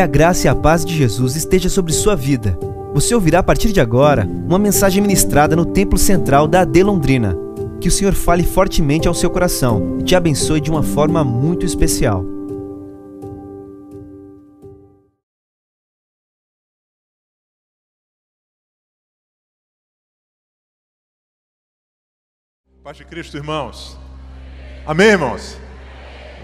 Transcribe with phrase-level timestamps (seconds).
[0.00, 2.58] Que a graça e a paz de Jesus esteja sobre sua vida.
[2.94, 7.36] Você ouvirá a partir de agora uma mensagem ministrada no Templo Central da AD Londrina.
[7.82, 11.66] Que o Senhor fale fortemente ao seu coração e te abençoe de uma forma muito
[11.66, 12.24] especial.
[22.82, 23.98] Paz de Cristo, irmãos.
[24.86, 25.58] Amém, irmãos?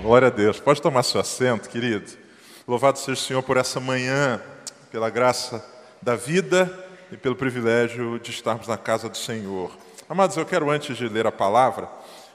[0.03, 0.61] Glória a Deus.
[0.61, 2.26] Pode tomar seu assento, querido.
[2.69, 4.43] Louvado seja o Senhor por essa manhã,
[4.91, 5.65] pela graça
[6.03, 6.69] da vida
[7.13, 9.71] e pelo privilégio de estarmos na casa do Senhor.
[10.09, 11.89] Amados, eu quero, antes de ler a palavra,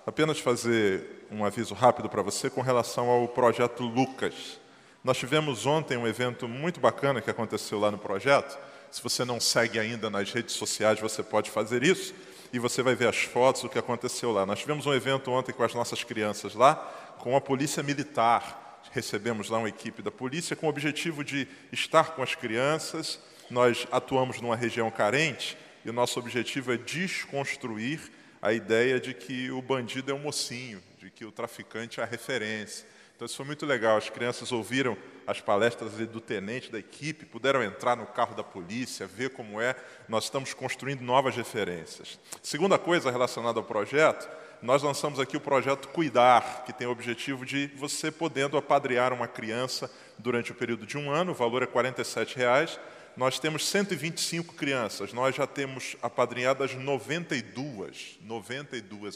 [0.07, 4.57] apenas fazer um aviso rápido para você com relação ao projeto Lucas.
[5.03, 8.57] Nós tivemos ontem um evento muito bacana que aconteceu lá no projeto.
[8.89, 12.13] Se você não segue ainda nas redes sociais, você pode fazer isso
[12.53, 14.45] e você vai ver as fotos do que aconteceu lá.
[14.45, 16.75] Nós tivemos um evento ontem com as nossas crianças lá,
[17.19, 18.60] com a Polícia Militar.
[18.91, 23.19] Recebemos lá uma equipe da polícia com o objetivo de estar com as crianças.
[23.49, 27.99] Nós atuamos numa região carente e o nosso objetivo é desconstruir
[28.41, 32.07] a ideia de que o bandido é um mocinho, de que o traficante é a
[32.07, 32.85] referência.
[33.15, 33.97] Então isso foi muito legal.
[33.97, 39.05] As crianças ouviram as palestras do tenente da equipe, puderam entrar no carro da polícia,
[39.05, 39.75] ver como é.
[40.09, 42.19] Nós estamos construindo novas referências.
[42.41, 44.27] Segunda coisa relacionada ao projeto,
[44.61, 49.27] nós lançamos aqui o projeto Cuidar, que tem o objetivo de você podendo apadrear uma
[49.27, 52.79] criança durante o período de um ano, o valor é 47 reais,
[53.17, 58.19] nós temos 125 crianças, nós já temos apadrinhadas 92.
[58.21, 59.15] 92,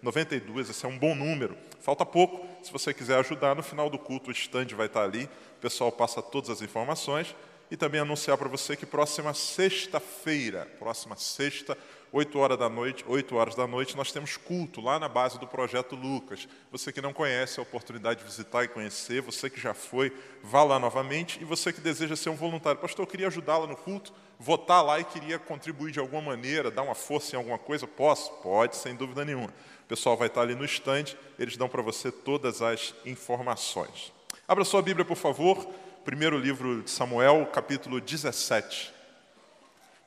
[0.00, 1.56] 92, esse é um bom número.
[1.80, 5.24] Falta pouco, se você quiser ajudar, no final do culto o stand vai estar ali,
[5.24, 7.34] o pessoal passa todas as informações.
[7.70, 11.76] E também anunciar para você que próxima sexta-feira, próxima sexta,
[12.14, 15.48] 8 horas da noite, 8 horas da noite, nós temos culto lá na base do
[15.48, 16.46] projeto Lucas.
[16.70, 20.62] Você que não conhece, a oportunidade de visitar e conhecer, você que já foi, vá
[20.62, 22.80] lá novamente e você que deseja ser um voluntário.
[22.80, 26.82] Pastor, eu queria ajudá-la no culto, votar lá e queria contribuir de alguma maneira, dar
[26.82, 28.30] uma força em alguma coisa, posso?
[28.34, 29.48] Pode, sem dúvida nenhuma.
[29.48, 34.12] O pessoal vai estar ali no stand, eles dão para você todas as informações.
[34.46, 35.66] Abra sua Bíblia, por favor,
[36.04, 38.94] primeiro livro de Samuel, capítulo 17.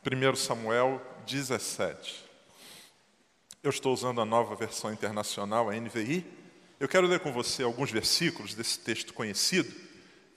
[0.10, 2.26] 1 Samuel 17.
[3.62, 6.26] Eu estou usando a nova versão internacional, a NVI.
[6.80, 9.74] Eu quero ler com você alguns versículos desse texto conhecido.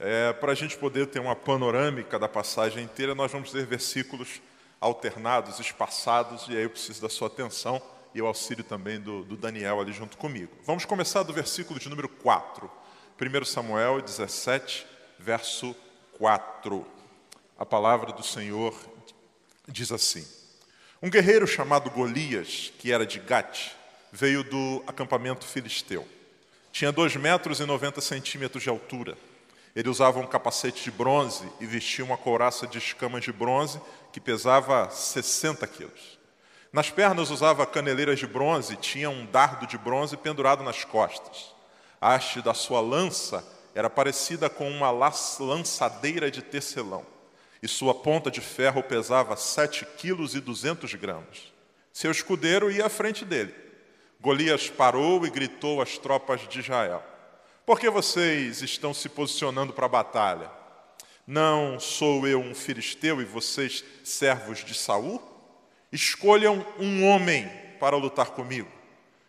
[0.00, 4.42] É, para a gente poder ter uma panorâmica da passagem inteira, nós vamos ler versículos
[4.80, 7.80] alternados, espaçados, e aí eu preciso da sua atenção
[8.12, 10.50] e o auxílio também do, do Daniel ali junto comigo.
[10.64, 12.68] Vamos começar do versículo de número 4.
[13.20, 14.86] 1 Samuel 17,
[15.18, 15.76] verso
[16.18, 16.84] 4.
[17.56, 18.74] A palavra do Senhor
[19.68, 20.39] diz assim:
[21.02, 23.70] um guerreiro chamado Golias, que era de Gate,
[24.12, 26.06] veio do acampamento filisteu.
[26.70, 29.16] Tinha 2 metros e 90 centímetros de altura.
[29.74, 33.80] Ele usava um capacete de bronze e vestia uma couraça de escamas de bronze
[34.12, 36.18] que pesava 60 quilos.
[36.70, 41.54] Nas pernas usava caneleiras de bronze e tinha um dardo de bronze pendurado nas costas.
[41.98, 43.42] A haste da sua lança
[43.74, 47.06] era parecida com uma lançadeira de tecelão
[47.62, 51.52] e sua ponta de ferro pesava sete quilos e duzentos gramas.
[51.92, 53.54] Seu escudeiro ia à frente dele.
[54.20, 57.02] Golias parou e gritou às tropas de Israel:
[57.66, 60.50] Por que vocês estão se posicionando para a batalha?
[61.26, 65.22] Não sou eu um filisteu e vocês servos de Saul?
[65.92, 68.70] Escolham um homem para lutar comigo.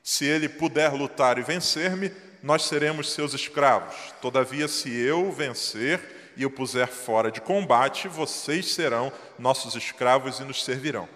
[0.03, 2.11] Se ele puder lutar e vencer-me,
[2.41, 3.95] nós seremos seus escravos.
[4.21, 10.43] Todavia, se eu vencer, e o puser fora de combate, vocês serão nossos escravos e
[10.43, 11.07] nos servirão.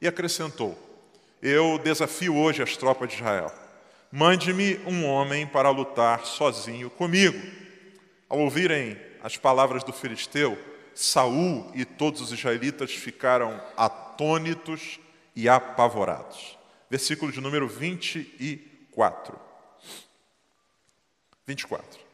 [0.00, 0.78] E acrescentou:
[1.42, 3.52] Eu desafio hoje as tropas de Israel.
[4.12, 7.40] Mande-me um homem para lutar sozinho comigo.
[8.28, 10.58] Ao ouvirem as palavras do filisteu,
[10.94, 14.98] Saul e todos os israelitas ficaram atônitos
[15.34, 16.58] e apavorados.
[16.90, 19.38] Versículo de número 24.
[21.46, 22.09] 24.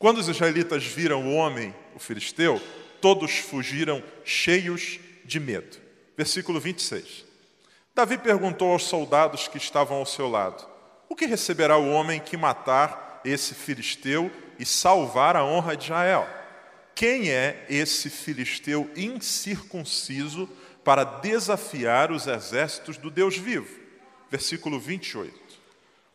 [0.00, 2.58] Quando os israelitas viram o homem, o filisteu,
[3.02, 5.76] todos fugiram cheios de medo.
[6.16, 7.26] Versículo 26.
[7.94, 10.66] Davi perguntou aos soldados que estavam ao seu lado:
[11.06, 16.26] O que receberá o homem que matar esse filisteu e salvar a honra de Israel?
[16.94, 20.48] Quem é esse filisteu incircunciso
[20.82, 23.78] para desafiar os exércitos do Deus vivo?
[24.30, 25.38] Versículo 28.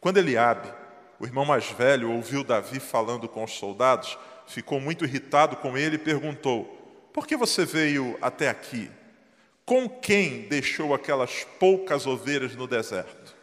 [0.02, 0.74] Quando Eliabe,
[1.20, 4.18] o irmão mais velho ouviu Davi falando com os soldados,
[4.48, 6.66] ficou muito irritado com ele e perguntou:
[7.14, 8.90] Por que você veio até aqui?
[9.66, 13.36] Com quem deixou aquelas poucas ovelhas no deserto?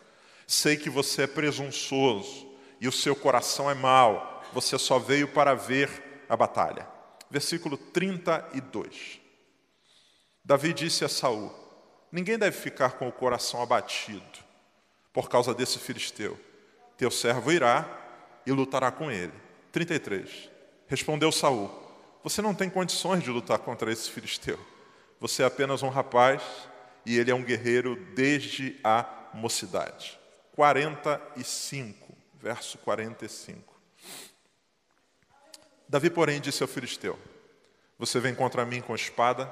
[0.46, 2.46] Sei que você é presunçoso
[2.80, 6.86] e o seu coração é mau, você só veio para ver a batalha.
[7.30, 9.20] versículo 32.
[10.44, 11.52] Davi disse a Saul:
[12.10, 14.22] Ninguém deve ficar com o coração abatido
[15.12, 16.38] por causa desse filisteu.
[16.96, 17.86] Teu servo irá
[18.46, 19.32] e lutará com ele.
[19.70, 20.50] 33.
[20.86, 21.70] Respondeu Saul:
[22.22, 24.58] Você não tem condições de lutar contra esse filisteu.
[25.20, 26.42] Você é apenas um rapaz
[27.06, 30.18] e ele é um guerreiro desde a mocidade.
[30.54, 33.72] 45, verso 45.
[35.88, 37.18] Davi, porém, disse ao filisteu:
[37.98, 39.46] Você vem contra mim com espada,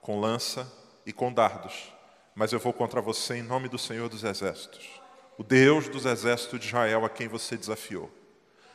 [0.00, 0.70] com lança
[1.04, 1.92] e com dardos,
[2.34, 4.99] mas eu vou contra você em nome do Senhor dos Exércitos,
[5.40, 8.10] o Deus dos exércitos de Israel a quem você desafiou.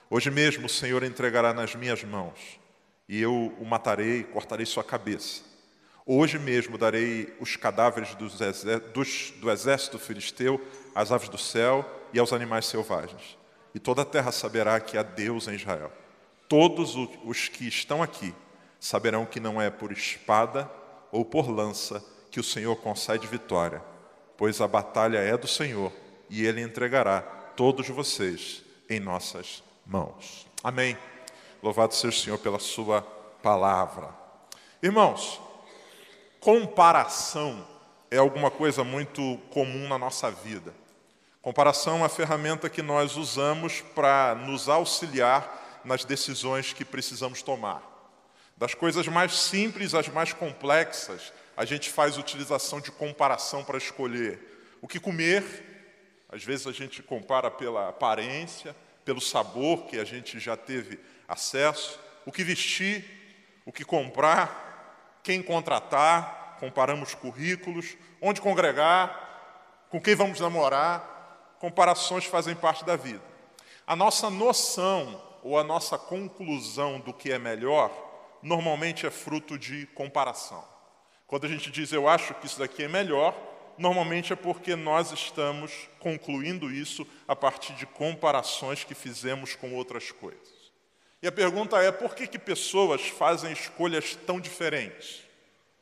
[0.09, 2.59] Hoje mesmo o Senhor entregará nas minhas mãos,
[3.07, 5.43] e eu o matarei cortarei sua cabeça
[6.07, 8.39] Hoje mesmo darei os cadáveres dos,
[8.93, 10.59] dos, do exército filisteu
[10.93, 13.37] às aves do céu e aos animais selvagens.
[13.73, 15.91] E toda a terra saberá que há Deus em Israel.
[16.47, 18.33] Todos os que estão aqui
[18.79, 20.69] saberão que não é por espada
[21.11, 23.83] ou por lança que o Senhor concede vitória,
[24.35, 25.91] pois a batalha é do Senhor
[26.35, 27.21] e ele entregará
[27.55, 30.45] todos vocês em nossas mãos.
[30.61, 30.97] Amém.
[31.63, 33.01] Louvado seja o Senhor pela sua
[33.41, 34.09] palavra.
[34.83, 35.39] Irmãos,
[36.41, 37.65] comparação
[38.11, 40.73] é alguma coisa muito comum na nossa vida.
[41.41, 47.81] Comparação é uma ferramenta que nós usamos para nos auxiliar nas decisões que precisamos tomar.
[48.57, 54.77] Das coisas mais simples às mais complexas, a gente faz utilização de comparação para escolher
[54.81, 55.74] o que comer.
[56.35, 61.97] Às vezes a gente compara pela aparência, pelo sabor que a gente já teve acesso,
[62.25, 63.05] o que vestir,
[63.65, 71.55] o que comprar, quem contratar, comparamos currículos, onde congregar, com quem vamos namorar.
[71.57, 73.23] Comparações fazem parte da vida.
[73.87, 77.89] A nossa noção ou a nossa conclusão do que é melhor
[78.43, 80.65] normalmente é fruto de comparação.
[81.27, 83.33] Quando a gente diz eu acho que isso daqui é melhor,
[83.77, 90.11] normalmente é porque nós estamos concluindo isso a partir de comparações que fizemos com outras
[90.11, 90.53] coisas.
[91.21, 95.23] E a pergunta é: por que, que pessoas fazem escolhas tão diferentes?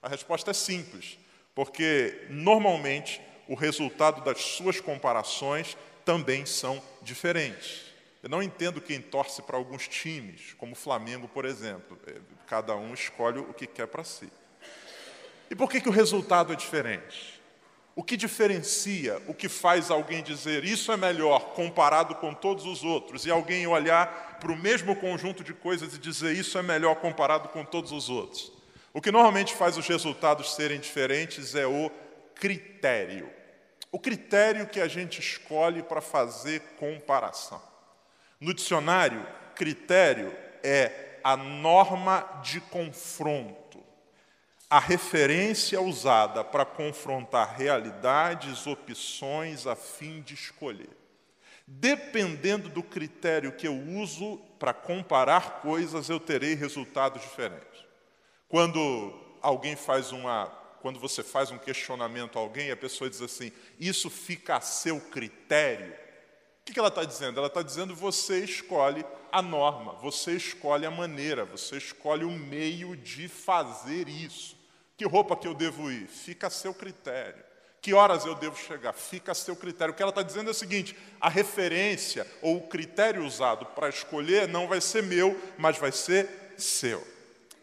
[0.01, 1.17] A resposta é simples,
[1.53, 7.93] porque normalmente o resultado das suas comparações também são diferentes.
[8.21, 11.99] Eu não entendo quem torce para alguns times, como o Flamengo, por exemplo.
[12.07, 14.29] É, cada um escolhe o que quer para si.
[15.49, 17.32] E por que, que o resultado é diferente?
[17.95, 22.83] O que diferencia, o que faz alguém dizer isso é melhor comparado com todos os
[22.83, 26.95] outros, e alguém olhar para o mesmo conjunto de coisas e dizer isso é melhor
[26.95, 28.51] comparado com todos os outros?
[28.91, 31.91] O que normalmente faz os resultados serem diferentes é o
[32.33, 33.29] critério.
[33.91, 37.61] O critério que a gente escolhe para fazer comparação.
[38.39, 39.25] No dicionário,
[39.55, 43.62] critério é a norma de confronto
[44.73, 50.89] a referência usada para confrontar realidades, opções a fim de escolher.
[51.67, 57.85] Dependendo do critério que eu uso para comparar coisas, eu terei resultados diferentes.
[58.49, 60.47] Quando alguém faz uma,
[60.81, 64.99] quando você faz um questionamento a alguém, a pessoa diz assim: "Isso fica a seu
[64.99, 65.93] critério".
[66.67, 67.37] O que ela está dizendo?
[67.37, 72.97] Ela está dizendo você escolhe a norma, você escolhe a maneira, você escolhe o meio
[72.97, 74.62] de fazer isso.
[74.97, 76.07] Que roupa que eu devo ir?
[76.07, 77.43] Fica a seu critério.
[77.81, 78.93] Que horas eu devo chegar?
[78.93, 79.93] Fica a seu critério.
[79.93, 83.89] O que ela está dizendo é o seguinte: a referência ou o critério usado para
[83.89, 87.05] escolher não vai ser meu, mas vai ser seu.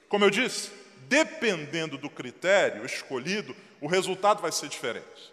[0.09, 0.71] Como eu disse,
[1.09, 5.33] dependendo do critério escolhido, o resultado vai ser diferente.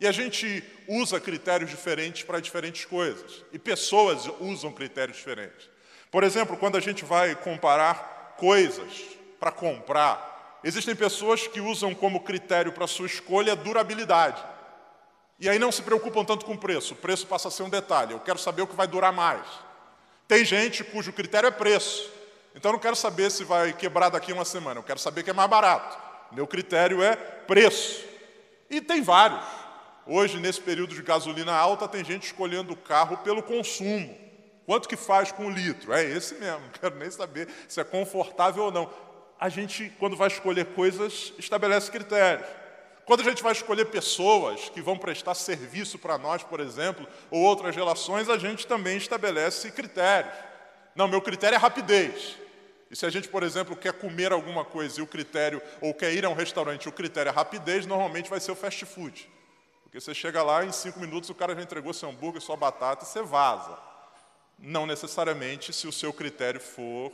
[0.00, 3.44] E a gente usa critérios diferentes para diferentes coisas.
[3.52, 5.68] E pessoas usam critérios diferentes.
[6.10, 9.04] Por exemplo, quando a gente vai comparar coisas
[9.40, 14.42] para comprar, Existem pessoas que usam como critério para sua escolha durabilidade.
[15.38, 16.94] E aí não se preocupam tanto com o preço.
[16.94, 18.12] O preço passa a ser um detalhe.
[18.12, 19.46] Eu quero saber o que vai durar mais.
[20.26, 22.10] Tem gente cujo critério é preço.
[22.54, 24.80] Então eu não quero saber se vai quebrar daqui uma semana.
[24.80, 25.96] Eu quero saber que é mais barato.
[26.32, 28.04] Meu critério é preço.
[28.68, 29.44] E tem vários.
[30.04, 34.16] Hoje, nesse período de gasolina alta, tem gente escolhendo o carro pelo consumo.
[34.66, 35.92] Quanto que faz com o litro?
[35.92, 36.60] É esse mesmo.
[36.66, 38.90] Não quero nem saber se é confortável ou não
[39.40, 42.46] a gente, quando vai escolher coisas, estabelece critérios.
[43.04, 47.40] Quando a gente vai escolher pessoas que vão prestar serviço para nós, por exemplo, ou
[47.40, 50.34] outras relações, a gente também estabelece critérios.
[50.94, 52.36] Não, meu critério é rapidez.
[52.90, 56.12] E se a gente, por exemplo, quer comer alguma coisa e o critério, ou quer
[56.12, 59.30] ir a um restaurante, o critério é rapidez, normalmente vai ser o fast food.
[59.84, 63.04] Porque você chega lá, em cinco minutos o cara já entregou seu hambúrguer, sua batata
[63.04, 63.78] e você vaza.
[64.58, 67.12] Não necessariamente se o seu critério for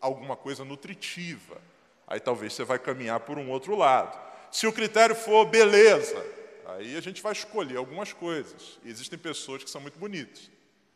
[0.00, 1.60] alguma coisa nutritiva,
[2.06, 4.18] aí talvez você vai caminhar por um outro lado.
[4.50, 6.24] Se o critério for beleza,
[6.66, 8.78] aí a gente vai escolher algumas coisas.
[8.84, 10.50] E existem pessoas que são muito bonitas,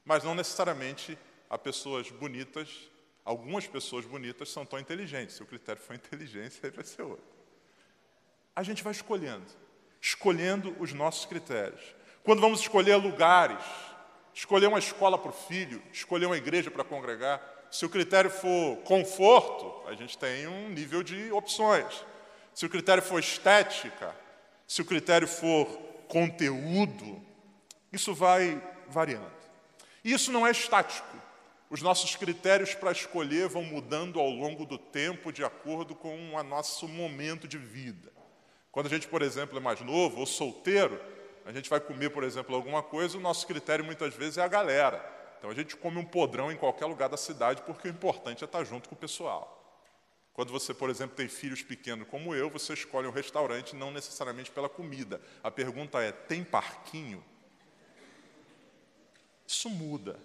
[0.04, 2.90] mas não necessariamente há pessoas bonitas,
[3.24, 5.36] algumas pessoas bonitas são tão inteligentes.
[5.36, 7.24] Se o critério for inteligência, aí vai ser outro.
[8.54, 9.46] A gente vai escolhendo,
[10.00, 11.82] escolhendo os nossos critérios.
[12.22, 13.64] Quando vamos escolher lugares,
[14.34, 17.40] escolher uma escola para o filho, escolher uma igreja para congregar,
[17.70, 22.04] se o critério for conforto, a gente tem um nível de opções.
[22.52, 24.14] Se o critério for estética,
[24.66, 25.66] se o critério for
[26.08, 27.20] conteúdo,
[27.92, 29.30] isso vai variando.
[30.04, 31.16] E isso não é estático.
[31.68, 36.42] Os nossos critérios para escolher vão mudando ao longo do tempo, de acordo com o
[36.42, 38.10] nosso momento de vida.
[38.72, 41.00] Quando a gente, por exemplo, é mais novo ou solteiro,
[41.46, 44.48] a gente vai comer, por exemplo, alguma coisa, o nosso critério muitas vezes é a
[44.48, 45.19] galera.
[45.40, 48.46] Então a gente come um podrão em qualquer lugar da cidade, porque o importante é
[48.46, 49.56] estar junto com o pessoal.
[50.34, 54.50] Quando você, por exemplo, tem filhos pequenos como eu, você escolhe um restaurante não necessariamente
[54.50, 55.18] pela comida.
[55.42, 57.24] A pergunta é: tem parquinho?
[59.46, 60.20] Isso muda.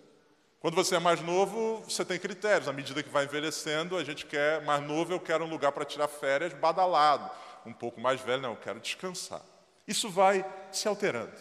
[0.60, 2.68] Quando você é mais novo, você tem critérios.
[2.68, 5.86] À medida que vai envelhecendo, a gente quer, mais novo, eu quero um lugar para
[5.86, 7.32] tirar férias badalado.
[7.66, 9.42] Um pouco mais velho, não, eu quero descansar.
[9.88, 11.34] Isso vai se alterando.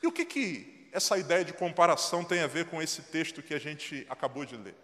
[0.00, 3.54] E o que, que essa ideia de comparação tem a ver com esse texto que
[3.54, 4.74] a gente acabou de ler?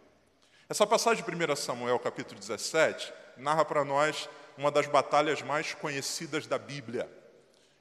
[0.69, 6.47] Essa passagem de 1 Samuel, capítulo 17, narra para nós uma das batalhas mais conhecidas
[6.47, 7.09] da Bíblia.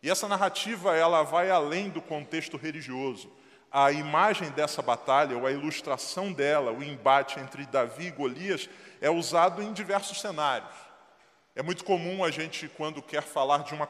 [0.04, 3.32] E essa narrativa ela vai além do contexto religioso
[3.78, 8.70] a imagem dessa batalha, ou a ilustração dela, o embate entre Davi e Golias,
[9.02, 10.74] é usado em diversos cenários.
[11.54, 13.90] É muito comum a gente, quando quer falar de uma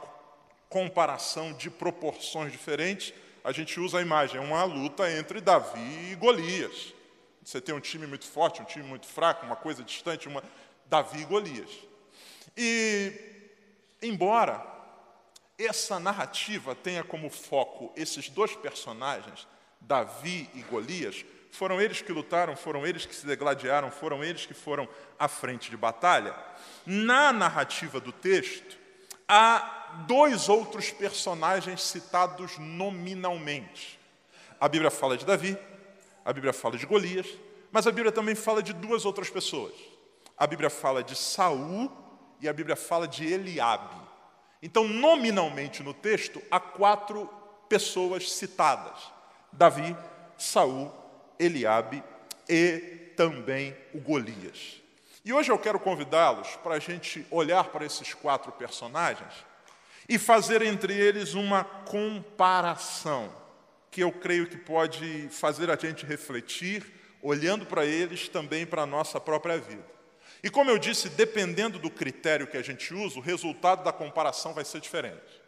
[0.70, 3.14] comparação de proporções diferentes,
[3.46, 6.96] a gente usa a imagem, é uma luta entre Davi e Golias.
[7.44, 10.44] Você tem um time muito forte, um time muito fraco, uma coisa distante, uma
[10.88, 11.70] Davi e Golias.
[12.58, 13.14] E
[14.02, 14.66] embora
[15.60, 19.48] essa narrativa tenha como foco esses dois personagens,
[19.80, 24.56] Davi e Golias, foram eles que lutaram, foram eles que se degladiaram, foram eles que
[24.56, 26.36] foram à frente de batalha.
[26.84, 28.85] Na narrativa do texto,
[29.28, 34.00] há dois outros personagens citados nominalmente.
[34.60, 35.58] A Bíblia fala de Davi,
[36.24, 37.28] a Bíblia fala de Golias,
[37.72, 39.74] mas a Bíblia também fala de duas outras pessoas.
[40.38, 41.92] A Bíblia fala de Saul
[42.42, 43.96] e a Bíblia fala de Eliabe.
[44.62, 47.30] Então, nominalmente no texto, há quatro
[47.70, 49.12] pessoas citadas.
[49.52, 49.96] Davi,
[50.38, 50.92] Saul,
[51.40, 52.04] Eliabe
[52.50, 54.82] e também o Golias.
[55.26, 59.34] E hoje eu quero convidá-los para a gente olhar para esses quatro personagens
[60.08, 63.34] e fazer entre eles uma comparação,
[63.90, 66.86] que eu creio que pode fazer a gente refletir,
[67.24, 69.84] olhando para eles também para a nossa própria vida.
[70.44, 74.54] E como eu disse, dependendo do critério que a gente usa, o resultado da comparação
[74.54, 75.42] vai ser diferente.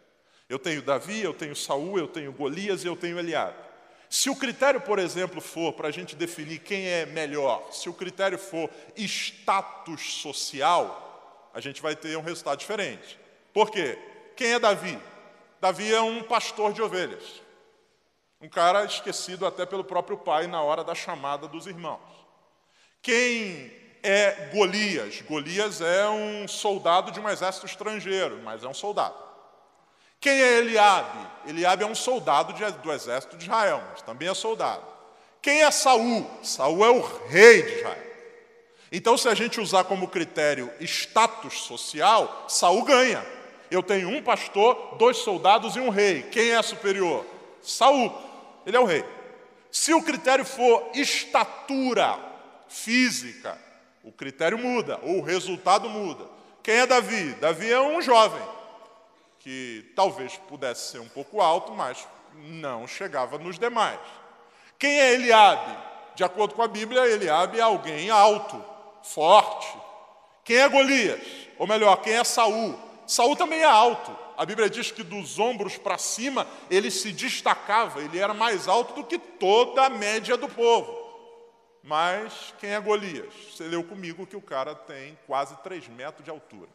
[0.50, 3.67] Eu tenho Davi, eu tenho Saul, eu tenho Golias e eu tenho Eliabe.
[4.10, 7.94] Se o critério, por exemplo, for para a gente definir quem é melhor, se o
[7.94, 13.20] critério for status social, a gente vai ter um resultado diferente.
[13.54, 13.98] Por quê?
[14.36, 14.98] Quem é Davi?
[15.60, 17.42] Davi é um pastor de ovelhas.
[18.40, 22.00] Um cara esquecido até pelo próprio pai na hora da chamada dos irmãos.
[23.02, 23.72] Quem
[24.04, 25.22] é Golias?
[25.22, 29.27] Golias é um soldado de um exército estrangeiro, mas é um soldado.
[30.20, 31.28] Quem é Eliabe?
[31.48, 34.84] Eliabe é um soldado de, do exército de Israel, mas também é soldado.
[35.42, 36.30] Quem é Saul?
[36.44, 38.08] Saul é o rei de Israel.
[38.92, 43.26] Então, se a gente usar como critério status social, Saul ganha.
[43.70, 46.24] Eu tenho um pastor, dois soldados e um rei.
[46.24, 47.26] Quem é superior?
[47.62, 48.14] Saul.
[48.66, 49.06] Ele é o rei.
[49.72, 52.18] Se o critério for estatura
[52.68, 53.58] física,
[54.04, 56.26] o critério muda, ou o resultado muda.
[56.64, 57.34] Quem é Davi?
[57.36, 58.57] Davi é um jovem
[59.48, 63.98] que talvez pudesse ser um pouco alto, mas não chegava nos demais.
[64.78, 65.74] Quem é Eliabe?
[66.16, 68.62] De acordo com a Bíblia, Eliabe é alguém alto,
[69.02, 69.74] forte.
[70.44, 71.22] Quem é Golias?
[71.58, 72.78] Ou melhor, quem é Saul?
[73.08, 74.14] Saul também é alto.
[74.36, 78.96] A Bíblia diz que dos ombros para cima ele se destacava, ele era mais alto
[78.96, 80.94] do que toda a média do povo.
[81.82, 83.34] Mas quem é Golias?
[83.50, 86.68] Você leu comigo que o cara tem quase 3 metros de altura.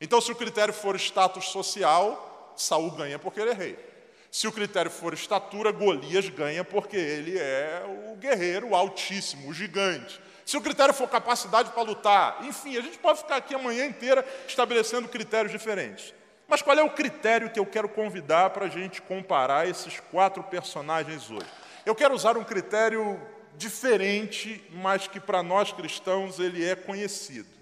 [0.00, 3.88] Então, se o critério for status social, Saul ganha porque ele é rei.
[4.30, 9.54] Se o critério for estatura, Golias ganha porque ele é o guerreiro o altíssimo, o
[9.54, 10.20] gigante.
[10.44, 13.86] Se o critério for capacidade para lutar, enfim, a gente pode ficar aqui a manhã
[13.86, 16.14] inteira estabelecendo critérios diferentes.
[16.46, 20.42] Mas qual é o critério que eu quero convidar para a gente comparar esses quatro
[20.42, 21.46] personagens hoje?
[21.84, 23.20] Eu quero usar um critério
[23.56, 27.57] diferente, mas que para nós cristãos ele é conhecido.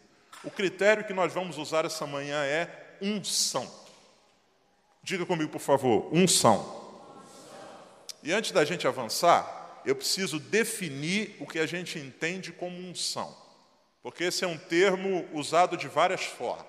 [0.47, 2.71] O critério que nós vamos usar essa manhã é
[3.03, 3.69] unção.
[5.03, 6.87] Diga comigo, por favor, unção.
[8.23, 13.37] E antes da gente avançar, eu preciso definir o que a gente entende como unção,
[14.05, 16.67] porque esse é um termo usado de várias formas.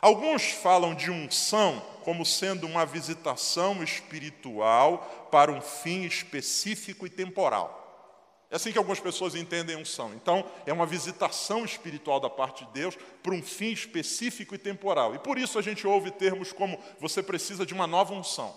[0.00, 7.83] Alguns falam de unção como sendo uma visitação espiritual para um fim específico e temporal.
[8.54, 10.14] É assim que algumas pessoas entendem unção.
[10.14, 15.12] Então, é uma visitação espiritual da parte de Deus para um fim específico e temporal.
[15.12, 18.56] E por isso a gente ouve termos como você precisa de uma nova unção.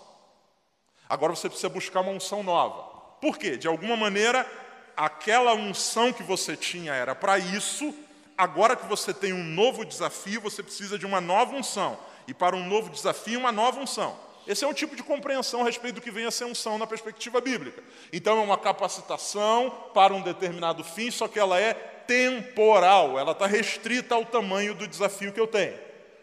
[1.08, 2.82] Agora você precisa buscar uma unção nova.
[3.20, 3.56] Por quê?
[3.56, 4.48] De alguma maneira,
[4.96, 7.92] aquela unção que você tinha era para isso,
[8.36, 11.98] agora que você tem um novo desafio, você precisa de uma nova unção.
[12.28, 14.16] E para um novo desafio, uma nova unção.
[14.48, 16.86] Esse é um tipo de compreensão a respeito do que vem a ser unção na
[16.86, 17.82] perspectiva bíblica.
[18.10, 23.46] Então, é uma capacitação para um determinado fim, só que ela é temporal, ela está
[23.46, 25.78] restrita ao tamanho do desafio que eu tenho.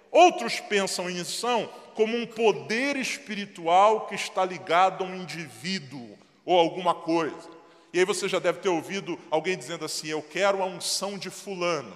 [0.10, 6.58] Outros pensam em unção como um poder espiritual que está ligado a um indivíduo ou
[6.58, 7.50] alguma coisa.
[7.94, 11.29] E aí você já deve ter ouvido alguém dizendo assim: Eu quero a unção de
[11.29, 11.96] Fulano.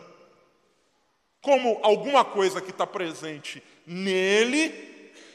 [1.42, 4.89] Como alguma coisa que está presente nele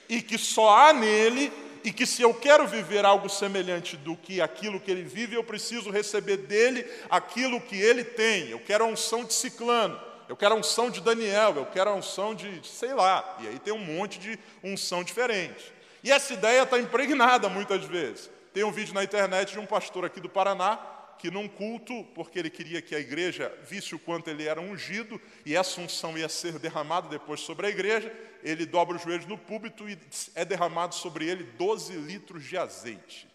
[0.09, 1.53] e que só há nele,
[1.85, 5.45] e que se eu quero viver algo semelhante do que aquilo que ele vive, eu
[5.45, 8.49] preciso receber dele aquilo que ele tem.
[8.49, 11.95] Eu quero a unção de Ciclano, eu quero a unção de Daniel, eu quero a
[11.95, 13.37] unção de, sei lá.
[13.41, 15.73] E aí tem um monte de unção diferente.
[16.03, 18.31] E essa ideia está impregnada muitas vezes.
[18.55, 22.39] Tem um vídeo na internet de um pastor aqui do Paraná que num culto, porque
[22.39, 26.29] ele queria que a igreja visse o quanto ele era ungido, e essa unção ia
[26.29, 29.99] ser derramada depois sobre a igreja, ele dobra os joelhos no púlpito e
[30.35, 33.27] é derramado sobre ele 12 litros de azeite.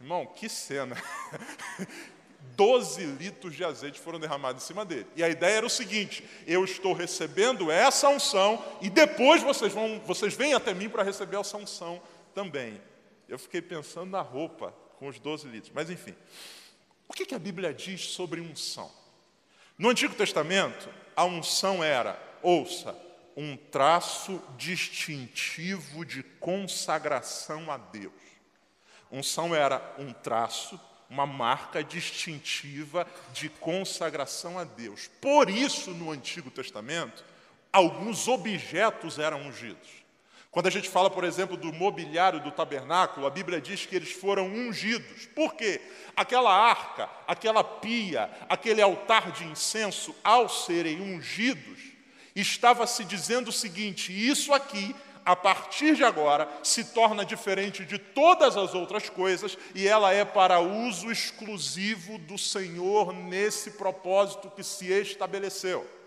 [0.00, 0.96] Irmão, que cena!
[2.56, 5.06] 12 litros de azeite foram derramados em cima dele.
[5.14, 10.00] E a ideia era o seguinte: eu estou recebendo essa unção e depois vocês vão,
[10.00, 12.02] vocês vêm até mim para receber essa unção
[12.34, 12.80] também.
[13.28, 16.14] Eu fiquei pensando na roupa com os 12 litros, mas enfim.
[17.10, 18.88] O que, que a Bíblia diz sobre unção?
[19.76, 22.96] No Antigo Testamento, a unção era, ouça,
[23.36, 28.12] um traço distintivo de consagração a Deus.
[29.10, 35.10] Unção era um traço, uma marca distintiva de consagração a Deus.
[35.20, 37.24] Por isso, no Antigo Testamento,
[37.72, 39.99] alguns objetos eram ungidos.
[40.50, 44.10] Quando a gente fala, por exemplo, do mobiliário do tabernáculo, a Bíblia diz que eles
[44.10, 45.26] foram ungidos.
[45.26, 45.80] Por quê?
[46.16, 51.78] Aquela arca, aquela pia, aquele altar de incenso, ao serem ungidos,
[52.34, 57.96] estava se dizendo o seguinte: isso aqui, a partir de agora, se torna diferente de
[57.96, 64.64] todas as outras coisas e ela é para uso exclusivo do Senhor nesse propósito que
[64.64, 65.99] se estabeleceu.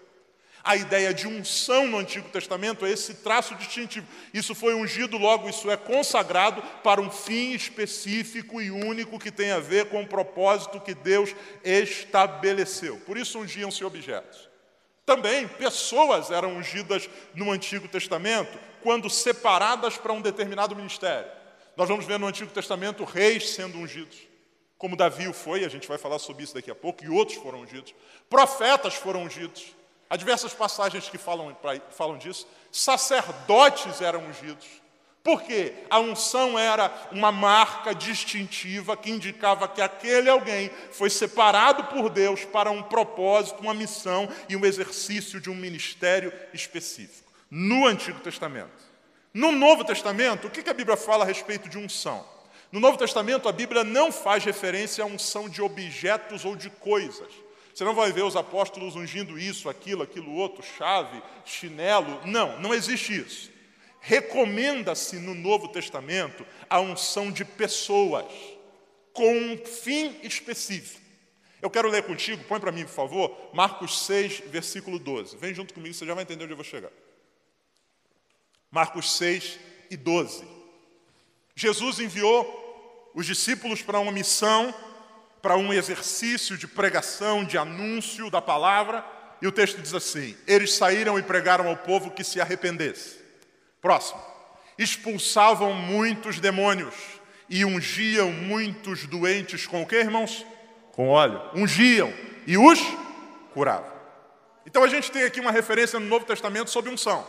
[0.63, 4.07] A ideia de unção no Antigo Testamento é esse traço distintivo.
[4.33, 9.51] Isso foi ungido, logo isso é consagrado para um fim específico e único que tem
[9.51, 12.95] a ver com o propósito que Deus estabeleceu.
[13.01, 14.47] Por isso ungiam-se objetos.
[15.05, 21.29] Também pessoas eram ungidas no Antigo Testamento quando separadas para um determinado ministério.
[21.75, 24.17] Nós vamos ver no Antigo Testamento reis sendo ungidos,
[24.77, 27.37] como Davi o foi, a gente vai falar sobre isso daqui a pouco, e outros
[27.37, 27.93] foram ungidos.
[28.29, 29.73] Profetas foram ungidos.
[30.13, 31.57] Há diversas passagens que falam,
[31.89, 32.47] falam disso.
[32.71, 34.67] Sacerdotes eram ungidos.
[35.23, 42.11] Porque a unção era uma marca distintiva que indicava que aquele alguém foi separado por
[42.11, 47.33] Deus para um propósito, uma missão e um exercício de um ministério específico.
[47.49, 48.83] No Antigo Testamento.
[49.33, 52.23] No Novo Testamento, o que a Bíblia fala a respeito de unção?
[52.71, 57.33] No Novo Testamento, a Bíblia não faz referência à unção de objetos ou de coisas.
[57.73, 62.21] Você não vai ver os apóstolos ungindo isso, aquilo, aquilo outro, chave, chinelo.
[62.25, 63.51] Não, não existe isso.
[63.99, 68.25] Recomenda-se no Novo Testamento a unção de pessoas,
[69.11, 71.01] com um fim específico.
[71.61, 75.37] Eu quero ler contigo, põe para mim, por favor, Marcos 6, versículo 12.
[75.37, 76.91] Vem junto comigo, você já vai entender onde eu vou chegar.
[78.69, 79.59] Marcos 6
[79.89, 80.43] e 12.
[81.55, 84.73] Jesus enviou os discípulos para uma missão
[85.43, 89.05] para um exercício de pregação, de anúncio da palavra,
[89.41, 93.19] e o texto diz assim: Eles saíram e pregaram ao povo que se arrependesse.
[93.81, 94.21] Próximo.
[94.77, 96.95] Expulsavam muitos demônios
[97.49, 100.45] e ungiam muitos doentes com o que, irmãos?
[100.93, 101.41] Com óleo.
[101.53, 102.11] Ungiam
[102.47, 102.79] e os
[103.53, 103.91] curavam.
[104.65, 107.27] Então a gente tem aqui uma referência no Novo Testamento sobre unção.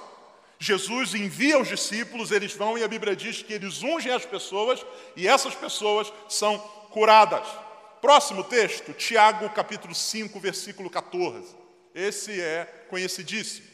[0.57, 4.87] Jesus envia os discípulos, eles vão e a Bíblia diz que eles ungem as pessoas
[5.17, 6.59] e essas pessoas são
[6.91, 7.64] curadas.
[8.05, 11.57] Próximo texto, Tiago capítulo 5, versículo 14.
[11.95, 13.67] Esse é conhecidíssimo.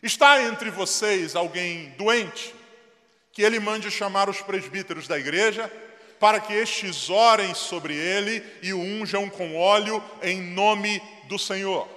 [0.00, 2.54] Está entre vocês alguém doente?
[3.32, 5.68] Que ele mande chamar os presbíteros da igreja,
[6.20, 11.88] para que estes orem sobre ele e o unjam com óleo em nome do Senhor.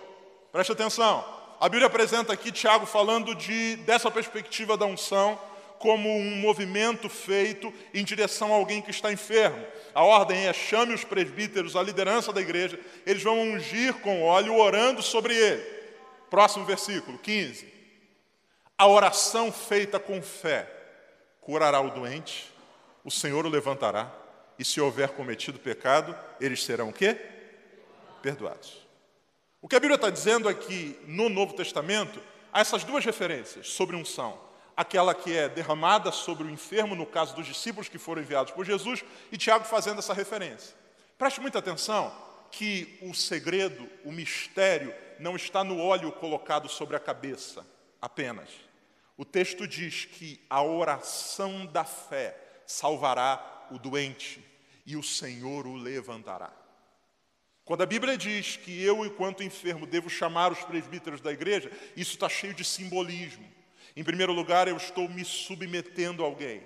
[0.52, 1.24] Preste atenção.
[1.60, 5.40] A Bíblia apresenta aqui Tiago falando de, dessa perspectiva da unção
[5.80, 9.66] como um movimento feito em direção a alguém que está enfermo.
[9.96, 14.56] A ordem é: chame os presbíteros, a liderança da igreja, eles vão ungir com óleo,
[14.56, 15.64] orando sobre ele.
[16.30, 17.74] Próximo versículo, 15.
[18.78, 20.70] A oração feita com fé
[21.42, 22.52] curará o doente,
[23.04, 24.14] o Senhor o levantará,
[24.60, 27.18] e se houver cometido pecado, eles serão o quê?
[28.22, 28.86] Perdoados.
[29.62, 33.96] O que a Bíblia está dizendo aqui no Novo Testamento, há essas duas referências sobre
[33.96, 34.49] unção
[34.80, 38.66] aquela que é derramada sobre o enfermo, no caso dos discípulos que foram enviados por
[38.66, 40.74] Jesus, e Tiago fazendo essa referência.
[41.18, 42.16] Preste muita atenção
[42.50, 47.68] que o segredo, o mistério, não está no óleo colocado sobre a cabeça
[48.02, 48.48] apenas.
[49.18, 54.42] O texto diz que a oração da fé salvará o doente
[54.86, 56.54] e o Senhor o levantará.
[57.66, 62.14] Quando a Bíblia diz que eu, enquanto enfermo, devo chamar os presbíteros da igreja, isso
[62.14, 63.59] está cheio de simbolismo.
[64.00, 66.62] Em primeiro lugar, eu estou me submetendo a alguém.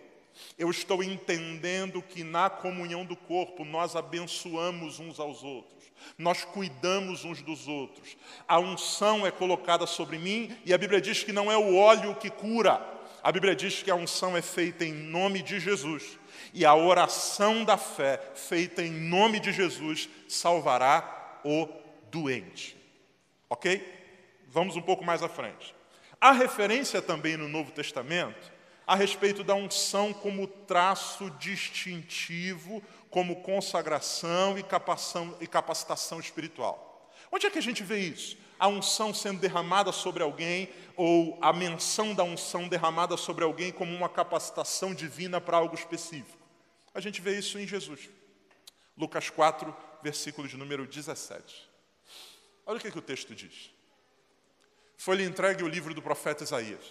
[0.56, 5.84] Eu estou entendendo que na comunhão do corpo nós abençoamos uns aos outros,
[6.15, 8.15] nós cuidamos uns dos outros.
[8.48, 12.13] A unção é colocada sobre mim e a Bíblia diz que não é o óleo
[12.13, 12.80] que cura,
[13.24, 16.19] a Bíblia diz que a unção é feita em nome de Jesus
[16.54, 21.67] e a oração da fé feita em nome de Jesus salvará o
[22.12, 22.78] doente.
[23.50, 23.84] Ok?
[24.50, 25.74] Vamos um pouco mais à frente.
[26.24, 28.50] Há referência também no Novo Testamento
[28.88, 34.64] a respeito da unção como traço distintivo, como consagração e
[35.46, 37.12] capacitação espiritual.
[37.30, 38.38] Onde é que a gente vê isso?
[38.58, 43.94] A unção sendo derramada sobre alguém, ou a menção da unção derramada sobre alguém como
[43.94, 46.40] uma capacitação divina para algo específico.
[46.94, 48.10] A gente vê isso em Jesus.
[48.98, 51.70] Lucas 4, versículo de número 17.
[52.66, 53.74] Olha o que, que o texto diz.
[55.04, 56.86] Foi-lhe entregue o livro do profeta Isaías.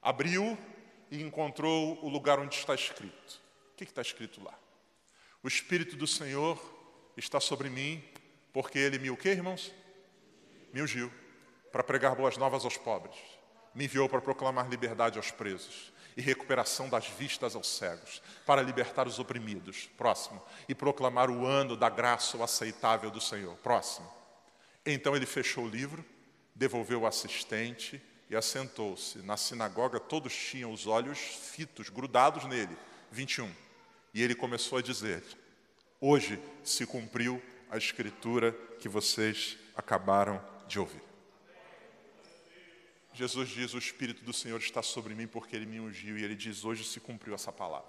[0.00, 0.56] Abriu
[1.10, 3.42] e encontrou o lugar onde está escrito.
[3.70, 4.58] O que está escrito lá?
[5.42, 6.58] O Espírito do Senhor
[7.18, 8.02] está sobre mim,
[8.50, 9.74] porque Ele me o quê, irmãos?
[10.72, 11.12] Me ungiu
[11.70, 13.16] para pregar boas novas aos pobres.
[13.74, 19.06] Me enviou para proclamar liberdade aos presos e recuperação das vistas aos cegos, para libertar
[19.06, 19.86] os oprimidos.
[19.98, 20.42] Próximo.
[20.66, 23.54] E proclamar o ano da graça aceitável do Senhor.
[23.56, 24.10] Próximo.
[24.86, 26.02] Então ele fechou o livro
[26.58, 29.18] devolveu o assistente e assentou-se.
[29.18, 32.76] Na sinagoga, todos tinham os olhos fitos, grudados nele.
[33.12, 33.50] 21.
[34.12, 35.22] E ele começou a dizer:
[36.00, 37.40] Hoje se cumpriu
[37.70, 41.02] a escritura que vocês acabaram de ouvir.
[43.14, 46.18] Jesus diz: O Espírito do Senhor está sobre mim porque ele me ungiu.
[46.18, 47.88] E ele diz: Hoje se cumpriu essa palavra.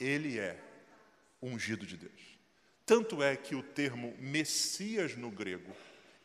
[0.00, 0.60] Ele é
[1.40, 2.34] ungido de Deus.
[2.84, 5.74] Tanto é que o termo Messias no grego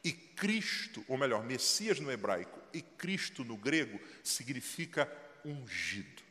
[0.04, 5.12] e Cristo, ou melhor, Messias no hebraico e Cristo no grego, significa
[5.44, 6.24] ungido.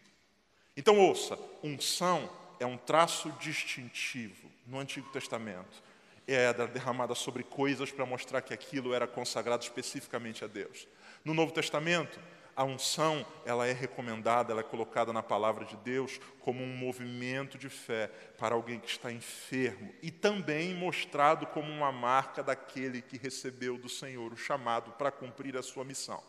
[0.76, 5.83] Então ouça, unção é um traço distintivo no Antigo Testamento.
[6.26, 10.87] É derramada sobre coisas para mostrar que aquilo era consagrado especificamente a Deus.
[11.24, 12.20] No Novo Testamento,
[12.59, 17.57] a unção, ela é recomendada, ela é colocada na palavra de Deus como um movimento
[17.57, 23.16] de fé para alguém que está enfermo e também mostrado como uma marca daquele que
[23.16, 26.21] recebeu do Senhor o chamado para cumprir a sua missão.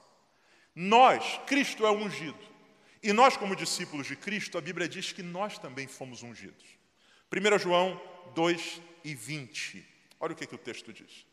[0.75, 2.37] Nós, Cristo é ungido.
[3.01, 6.77] E nós, como discípulos de Cristo, a Bíblia diz que nós também fomos ungidos.
[7.33, 7.99] 1 João
[8.35, 9.83] 2 e 20.
[10.19, 11.25] Olha o que, que o texto diz.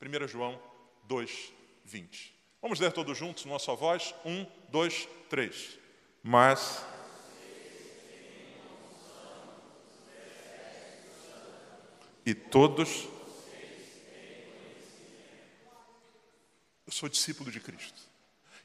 [0.00, 0.60] 1 João
[1.04, 1.52] 2,
[1.84, 2.41] 20.
[2.62, 4.14] Vamos ler todos juntos, numa só voz?
[4.24, 5.76] Um, dois, três.
[6.22, 6.86] Mas.
[12.24, 13.08] E todos.
[16.86, 18.00] Eu sou discípulo de Cristo.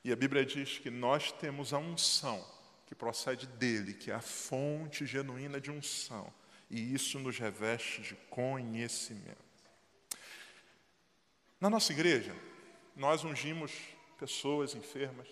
[0.03, 2.45] E a Bíblia diz que nós temos a unção
[2.85, 6.31] que procede dele, que é a fonte genuína de unção.
[6.69, 9.47] E isso nos reveste de conhecimento.
[11.59, 12.35] Na nossa igreja,
[12.97, 13.71] nós ungimos
[14.17, 15.27] pessoas enfermas.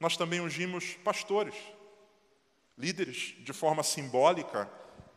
[0.00, 1.54] Nós também ungimos pastores,
[2.76, 4.66] líderes de forma simbólica,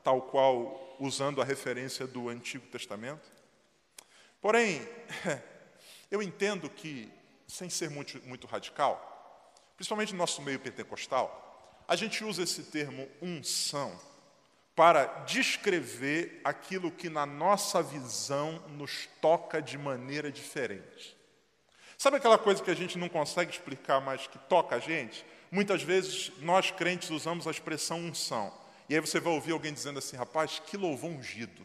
[0.03, 3.31] tal qual usando a referência do Antigo Testamento.
[4.41, 4.81] Porém,
[6.11, 7.11] eu entendo que,
[7.47, 13.07] sem ser muito, muito radical, principalmente no nosso meio pentecostal, a gente usa esse termo
[13.21, 13.97] unção
[14.75, 21.16] para descrever aquilo que na nossa visão nos toca de maneira diferente.
[21.97, 25.25] Sabe aquela coisa que a gente não consegue explicar, mas que toca a gente?
[25.49, 28.53] Muitas vezes nós crentes usamos a expressão unção.
[28.87, 31.61] E aí você vai ouvir alguém dizendo assim, rapaz, que louvor ungido.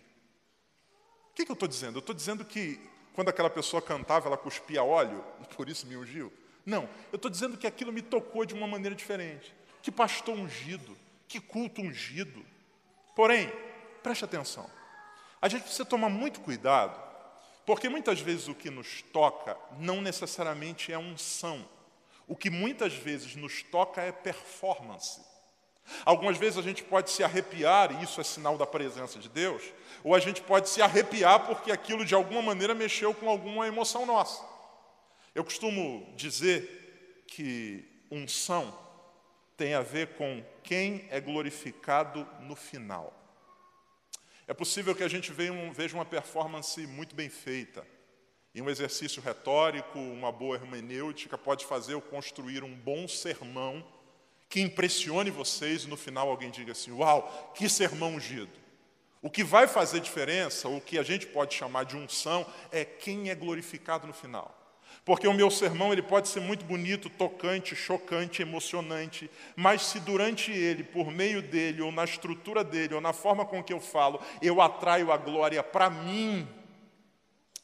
[1.30, 1.96] O que, que eu estou dizendo?
[1.96, 2.80] Eu estou dizendo que
[3.14, 6.32] quando aquela pessoa cantava, ela cuspia óleo, e por isso me ungiu.
[6.64, 9.52] Não, eu estou dizendo que aquilo me tocou de uma maneira diferente.
[9.82, 10.96] Que pastor ungido,
[11.28, 12.44] que culto ungido.
[13.14, 13.52] Porém,
[14.02, 14.68] preste atenção.
[15.40, 16.98] A gente precisa tomar muito cuidado,
[17.64, 21.64] porque muitas vezes o que nos toca não necessariamente é unção.
[22.26, 25.20] O que muitas vezes nos toca é performance.
[26.04, 29.62] Algumas vezes a gente pode se arrepiar, e isso é sinal da presença de Deus,
[30.02, 34.06] ou a gente pode se arrepiar porque aquilo de alguma maneira mexeu com alguma emoção
[34.06, 34.42] nossa.
[35.34, 38.76] Eu costumo dizer que unção
[39.56, 43.21] tem a ver com quem é glorificado no final.
[44.46, 47.86] É possível que a gente veja uma performance muito bem feita.
[48.54, 53.84] E um exercício retórico, uma boa hermenêutica pode fazer eu construir um bom sermão
[54.48, 58.52] que impressione vocês e no final alguém diga assim: Uau, que sermão ungido.
[59.22, 63.30] O que vai fazer diferença, o que a gente pode chamar de unção, é quem
[63.30, 64.61] é glorificado no final.
[65.04, 70.52] Porque o meu sermão ele pode ser muito bonito, tocante, chocante, emocionante, mas se durante
[70.52, 74.20] ele, por meio dele, ou na estrutura dele, ou na forma com que eu falo,
[74.40, 76.48] eu atraio a glória para mim,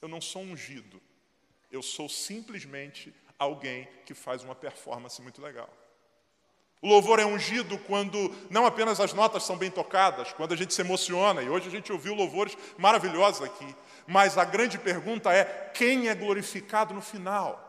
[0.02, 1.00] eu não sou ungido.
[1.70, 5.68] Eu sou simplesmente alguém que faz uma performance muito legal.
[6.80, 10.72] O louvor é ungido quando não apenas as notas são bem tocadas, quando a gente
[10.72, 13.74] se emociona, e hoje a gente ouviu louvores maravilhosos aqui,
[14.06, 17.66] mas a grande pergunta é: quem é glorificado no final?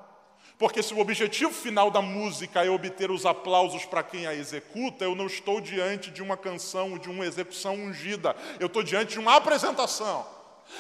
[0.60, 5.06] Porque se o objetivo final da música é obter os aplausos para quem a executa,
[5.06, 9.20] eu não estou diante de uma canção, de uma execução ungida, eu estou diante de
[9.20, 10.28] uma apresentação.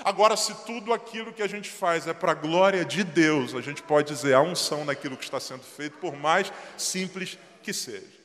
[0.03, 3.61] Agora, se tudo aquilo que a gente faz é para a glória de Deus, a
[3.61, 8.18] gente pode dizer a unção naquilo que está sendo feito, por mais simples que seja.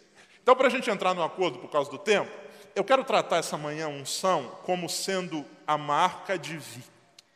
[0.45, 2.31] Então, para a gente entrar no acordo por causa do tempo,
[2.77, 6.85] eu quero tratar essa manhã unção como sendo a marca divina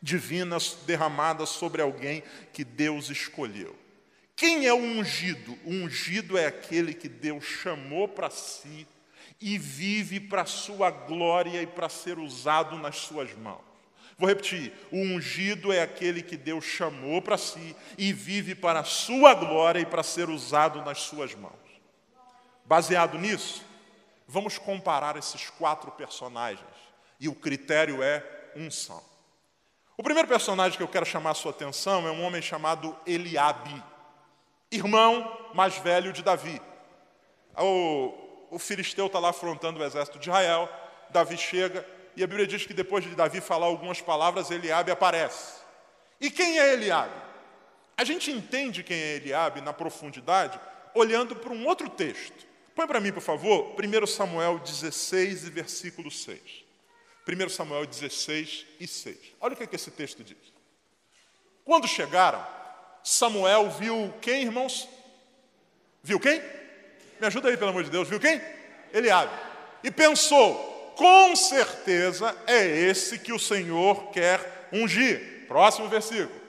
[0.01, 3.75] divinas derramadas sobre alguém que Deus escolheu.
[4.37, 5.59] Quem é o ungido?
[5.65, 8.87] O ungido é aquele que Deus chamou para si
[9.41, 13.63] e vive para sua glória e para ser usado nas suas mãos.
[14.19, 18.85] Vou repetir: o ungido é aquele que Deus chamou para si e vive para a
[18.85, 21.68] sua glória e para ser usado nas suas mãos.
[22.69, 23.65] Baseado nisso,
[24.27, 26.69] vamos comparar esses quatro personagens
[27.19, 28.23] e o critério é
[28.55, 29.03] unção.
[29.97, 33.83] O primeiro personagem que eu quero chamar a sua atenção é um homem chamado Eliabe,
[34.71, 36.61] irmão mais velho de Davi.
[37.57, 38.13] O,
[38.51, 40.69] o filisteu está lá afrontando o exército de Israel,
[41.09, 45.55] Davi chega, e a Bíblia diz que depois de Davi falar algumas palavras, Eliabe aparece.
[46.21, 47.19] E quem é Eliabe?
[47.97, 50.61] A gente entende quem é Eliabe na profundidade
[50.95, 52.48] olhando para um outro texto.
[52.79, 56.41] Põe para mim, por favor, 1 Samuel 16, versículo 6.
[57.27, 59.17] 1 Samuel 16 e 6.
[59.41, 60.37] Olha o que, é que esse texto diz.
[61.65, 62.41] Quando chegaram,
[63.03, 64.89] Samuel viu quem, irmãos?
[66.05, 66.41] Viu quem?
[67.19, 68.09] Me ajuda aí, pelo amor de Deus.
[68.09, 68.41] Viu quem?
[68.93, 69.33] Eliabe.
[69.83, 75.47] E pensou: com certeza é esse que o Senhor quer ungir.
[75.49, 76.41] Próximo versículo.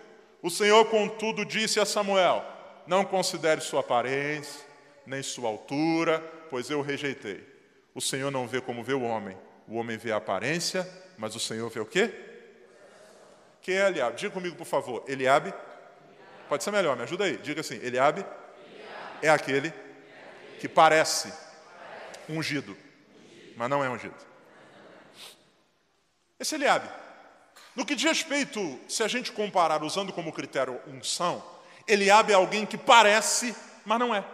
[0.44, 2.46] O Senhor, contudo, disse a Samuel:
[2.86, 4.69] Não considere sua aparência,
[5.10, 6.20] nem sua altura,
[6.50, 7.44] pois eu o rejeitei.
[7.94, 9.36] O Senhor não vê como vê o homem
[9.70, 12.12] o homem vê a aparência, mas o Senhor vê o quê?
[13.62, 14.18] Quem é Eliabe?
[14.18, 15.04] Diga comigo, por favor.
[15.08, 15.54] Eliabe?
[16.50, 17.38] Pode ser melhor, me ajuda aí.
[17.38, 18.26] Diga assim: Eliabe,
[19.22, 19.72] é aquele
[20.60, 21.32] que parece
[22.28, 22.76] ungido,
[23.56, 24.16] mas não é ungido.
[26.40, 26.90] Esse Eliabe.
[27.76, 31.44] No que diz respeito, se a gente comparar usando como critério unção,
[31.88, 34.26] Eliabe é alguém que parece, mas não é.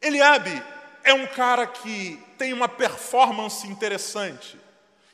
[0.00, 0.62] Eliabe
[1.02, 4.58] é um cara que tem uma performance interessante.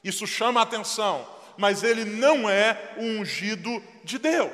[0.02, 4.52] Isso chama a atenção, mas ele não é o ungido de Deus.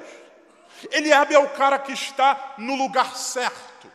[0.91, 3.91] Eliabe é o cara que está no lugar certo.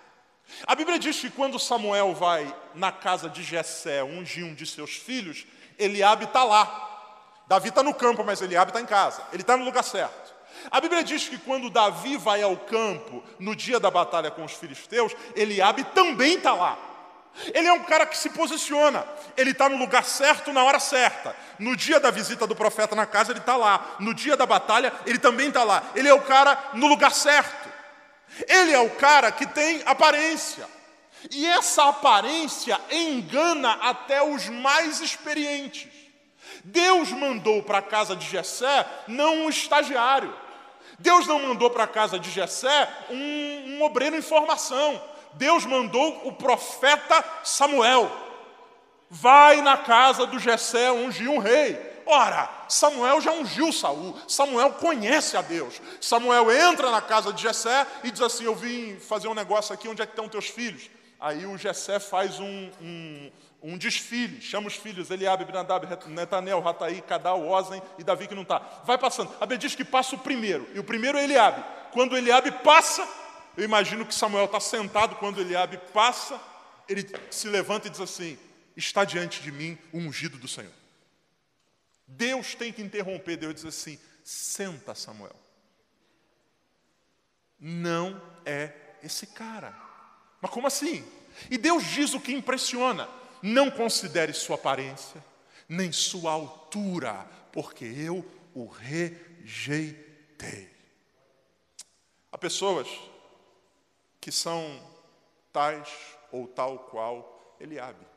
[0.65, 4.95] A Bíblia diz que quando Samuel vai na casa de Jessé ungir um de seus
[4.95, 5.45] filhos,
[5.77, 6.89] Eliabe está lá.
[7.47, 9.21] Davi está no campo, mas Eliabe está em casa.
[9.31, 10.22] Ele está no lugar certo.
[10.71, 14.53] A Bíblia diz que quando Davi vai ao campo no dia da batalha com os
[14.53, 16.77] filisteus, Eliabe também está lá.
[17.53, 21.35] Ele é um cara que se posiciona, ele está no lugar certo na hora certa.
[21.57, 23.95] No dia da visita do profeta na casa, ele está lá.
[23.99, 25.83] No dia da batalha, ele também está lá.
[25.95, 27.69] Ele é o cara no lugar certo.
[28.47, 30.67] Ele é o cara que tem aparência.
[31.31, 35.87] E essa aparência engana até os mais experientes.
[36.63, 40.33] Deus mandou para a casa de Jessé não um estagiário.
[41.03, 45.03] Deus não mandou para a casa de Jessé um, um obreiro em formação.
[45.33, 48.09] Deus mandou o profeta Samuel.
[49.09, 51.77] Vai na casa do Jessé ungir um rei.
[52.05, 54.17] Ora, Samuel já ungiu Saul.
[54.29, 55.81] Samuel conhece a Deus.
[55.99, 59.89] Samuel entra na casa de Jessé e diz assim: Eu vim fazer um negócio aqui,
[59.89, 60.89] onde é que estão teus filhos?
[61.19, 63.31] Aí o Jessé faz um, um,
[63.63, 68.41] um desfile, chama os filhos, Eliabe, Abinadab, Netanel, Rataí, Cadal, Ozen e Davi que não
[68.41, 68.59] está.
[68.83, 69.33] Vai passando.
[69.37, 71.63] A Bíblia diz que passa o primeiro, e o primeiro é Eliabe.
[71.93, 73.07] Quando Eliabe passa,
[73.55, 76.39] eu imagino que Samuel está sentado, quando Eliabe passa,
[76.89, 78.37] ele se levanta e diz assim,
[78.75, 80.73] está diante de mim o ungido do Senhor.
[82.05, 85.35] Deus tem que interromper, Deus diz assim, senta Samuel.
[87.57, 89.73] Não é esse cara.
[90.41, 91.05] Mas como assim?
[91.49, 93.07] E Deus diz o que impressiona:
[93.43, 95.21] não considere sua aparência,
[95.67, 98.25] nem sua altura, porque eu
[98.55, 100.71] o rejeitei.
[102.31, 102.87] Há pessoas
[104.21, 104.81] que são
[105.51, 105.89] tais
[106.31, 108.07] ou tal qual Eliabe.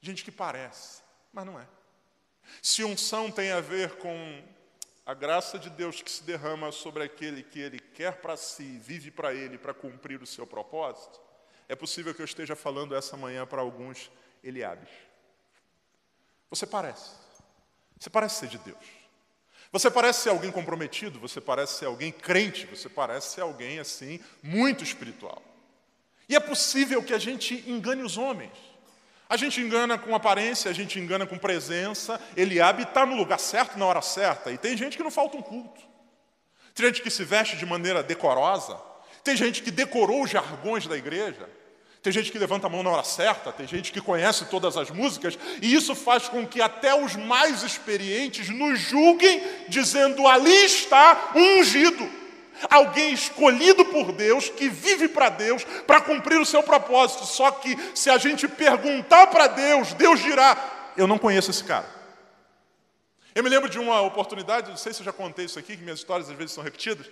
[0.00, 1.68] Gente que parece, mas não é.
[2.62, 4.42] Se unção tem a ver com
[5.04, 9.10] a graça de Deus que se derrama sobre aquele que ele quer para si, vive
[9.10, 11.20] para ele, para cumprir o seu propósito,
[11.72, 14.10] é possível que eu esteja falando essa manhã para alguns
[14.44, 14.90] Eliabes.
[16.50, 17.12] Você parece.
[17.98, 18.84] Você parece ser de Deus.
[19.72, 24.20] Você parece ser alguém comprometido, você parece ser alguém crente, você parece ser alguém assim,
[24.42, 25.42] muito espiritual.
[26.28, 28.52] E é possível que a gente engane os homens.
[29.26, 32.20] A gente engana com aparência, a gente engana com presença.
[32.36, 34.52] Eliabe está no lugar certo, na hora certa.
[34.52, 35.80] E tem gente que não falta um culto.
[36.74, 38.78] Tem gente que se veste de maneira decorosa.
[39.24, 41.48] Tem gente que decorou os jargões da igreja.
[42.02, 44.90] Tem gente que levanta a mão na hora certa, tem gente que conhece todas as
[44.90, 51.30] músicas, e isso faz com que até os mais experientes nos julguem, dizendo: ali está
[51.34, 52.22] um ungido
[52.70, 57.26] alguém escolhido por Deus, que vive para Deus, para cumprir o seu propósito.
[57.26, 61.86] Só que se a gente perguntar para Deus, Deus dirá: Eu não conheço esse cara.
[63.34, 65.82] Eu me lembro de uma oportunidade, não sei se eu já contei isso aqui, que
[65.82, 67.06] minhas histórias às vezes são repetidas.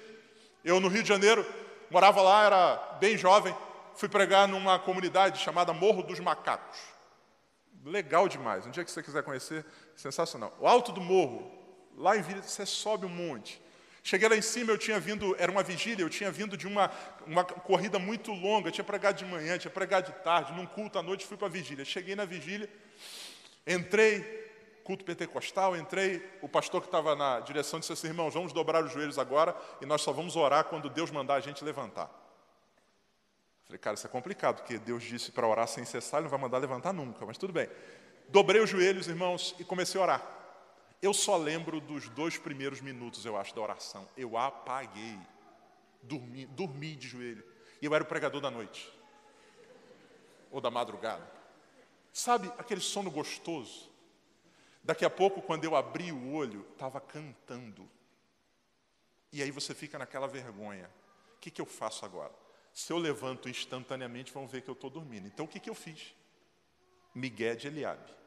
[0.63, 1.47] Eu no Rio de Janeiro,
[1.91, 3.55] morava lá, era bem jovem,
[3.95, 6.79] fui pregar numa comunidade chamada Morro dos Macacos.
[7.85, 9.65] Legal demais, um dia que você quiser conhecer,
[9.97, 10.55] sensacional.
[10.61, 11.51] O alto do morro,
[11.97, 13.61] lá em Vila, você sobe um monte.
[14.03, 16.91] Cheguei lá em cima, eu tinha vindo, era uma vigília, eu tinha vindo de uma,
[17.27, 21.03] uma corrida muito longa, tinha pregado de manhã, tinha pregado de tarde, num culto à
[21.03, 21.85] noite, fui para a vigília.
[21.85, 22.69] Cheguei na vigília,
[23.67, 24.23] entrei,
[24.85, 28.93] culto pentecostal, entrei, o pastor que estava na direção disse assim, irmãos, vamos dobrar os
[28.93, 32.11] joelhos agora e nós só vamos orar quando Deus mandar a gente levantar.
[33.71, 36.41] Falei, cara, isso é complicado, porque Deus disse para orar sem cessar, Ele não vai
[36.41, 37.69] mandar levantar nunca, mas tudo bem.
[38.29, 40.41] Dobrei os joelhos, irmãos, e comecei a orar.
[41.01, 44.09] Eu só lembro dos dois primeiros minutos, eu acho, da oração.
[44.17, 45.17] Eu apaguei.
[46.03, 47.45] Dormi, dormi de joelho.
[47.81, 48.93] E eu era o pregador da noite.
[50.51, 51.31] Ou da madrugada.
[52.13, 53.89] Sabe aquele sono gostoso?
[54.83, 57.89] Daqui a pouco, quando eu abri o olho, estava cantando.
[59.33, 60.91] E aí você fica naquela vergonha.
[61.37, 62.40] O que, que eu faço agora?
[62.73, 65.27] Se eu levanto instantaneamente, vão ver que eu estou dormindo.
[65.27, 66.15] Então o que, que eu fiz?
[67.15, 68.21] Miguel de Eliabe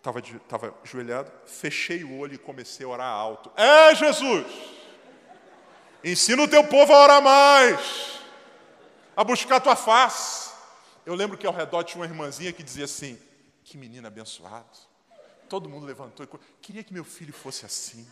[0.00, 3.52] estava estava ajoelhado, fechei o olho e comecei a orar alto.
[3.56, 4.46] É Jesus!
[6.02, 8.20] Ensina o teu povo a orar mais,
[9.14, 10.50] a buscar a tua face.
[11.04, 13.20] Eu lembro que ao redor tinha uma irmãzinha que dizia assim:
[13.62, 14.90] Que menino abençoado.
[15.48, 18.08] Todo mundo levantou e queria que meu filho fosse assim.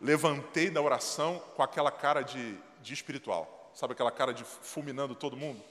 [0.00, 5.36] Levantei da oração com aquela cara de, de espiritual, sabe aquela cara de fulminando todo
[5.36, 5.62] mundo?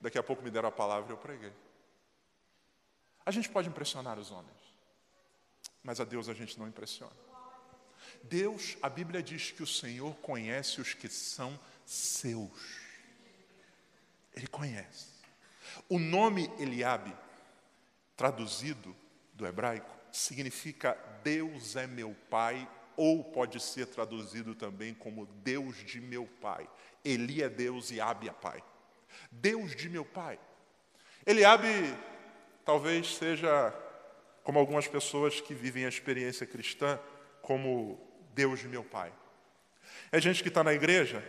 [0.00, 1.52] Daqui a pouco me deram a palavra e eu preguei.
[3.24, 4.58] A gente pode impressionar os homens,
[5.82, 7.14] mas a Deus a gente não impressiona.
[8.22, 12.80] Deus, a Bíblia diz que o Senhor conhece os que são seus.
[14.34, 15.08] Ele conhece.
[15.88, 17.14] O nome Eliabe,
[18.16, 18.94] traduzido
[19.32, 26.00] do hebraico, significa Deus é meu pai, ou pode ser traduzido também como Deus de
[26.00, 26.68] meu pai.
[27.04, 28.62] Eli é Deus e Abi é pai.
[29.30, 30.38] Deus de meu pai.
[31.26, 31.68] Eliabe
[32.64, 33.74] talvez seja
[34.42, 36.98] como algumas pessoas que vivem a experiência cristã
[37.42, 37.98] como
[38.34, 39.12] Deus de meu pai.
[40.10, 41.24] É gente que está na igreja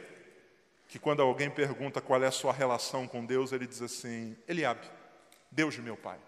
[0.87, 4.87] que quando alguém pergunta qual é a sua relação com Deus, ele diz assim: Eliabe,
[5.51, 6.19] Deus de meu pai.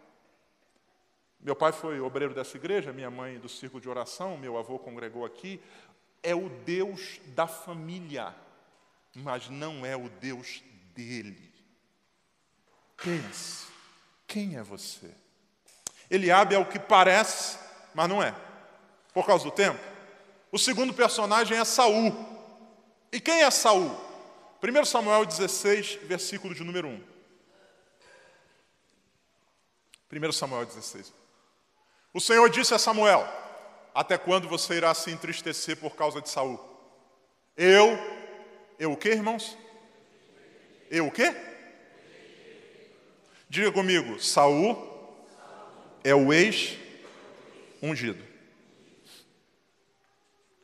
[1.40, 5.26] Meu pai foi obreiro dessa igreja, minha mãe do círculo de oração, meu avô congregou
[5.26, 5.62] aqui.
[6.24, 8.36] É o Deus da família.
[9.16, 10.64] mas não é o Deus
[10.94, 11.52] dele.
[12.96, 13.68] Pense,
[14.28, 15.12] quem é você?
[16.10, 17.58] Eliabe é o que parece,
[17.94, 18.36] mas não é.
[19.14, 19.80] Por causa do tempo.
[20.52, 22.16] O segundo personagem é Saul.
[23.12, 23.90] E quem é Saul?
[24.62, 27.04] 1 Samuel 16, versículo de número 1.
[30.12, 31.14] 1 Samuel 16.
[32.14, 33.28] O Senhor disse a Samuel:
[33.94, 36.60] Até quando você irá se entristecer por causa de Saul?
[37.56, 37.98] Eu,
[38.78, 39.58] eu o que, irmãos?
[40.90, 41.36] Eu o quê?
[43.50, 44.78] Diga comigo, Saul
[46.04, 48.24] é o ex-ungido.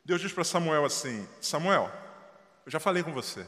[0.06, 1.92] Deus diz para Samuel assim: Samuel,
[2.66, 3.46] eu já falei com você.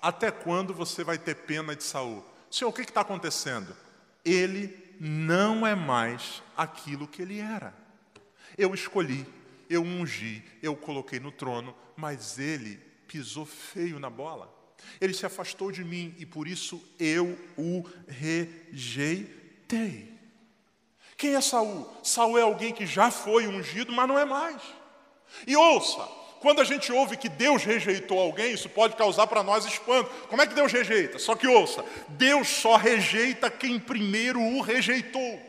[0.00, 2.24] Até quando você vai ter pena de Saul?
[2.50, 3.76] Senhor, o que está acontecendo?
[4.24, 7.74] Ele não é mais aquilo que ele era.
[8.56, 9.26] Eu escolhi,
[9.68, 12.76] eu ungi, eu coloquei no trono, mas ele
[13.08, 14.52] pisou feio na bola.
[15.00, 20.12] Ele se afastou de mim e por isso eu o rejeitei.
[21.16, 21.88] Quem é Saul?
[22.02, 24.60] Saul é alguém que já foi ungido, mas não é mais.
[25.46, 26.06] E ouça,
[26.42, 30.10] quando a gente ouve que Deus rejeitou alguém, isso pode causar para nós espanto.
[30.28, 31.16] Como é que Deus rejeita?
[31.16, 35.40] Só que ouça, Deus só rejeita quem primeiro o rejeitou.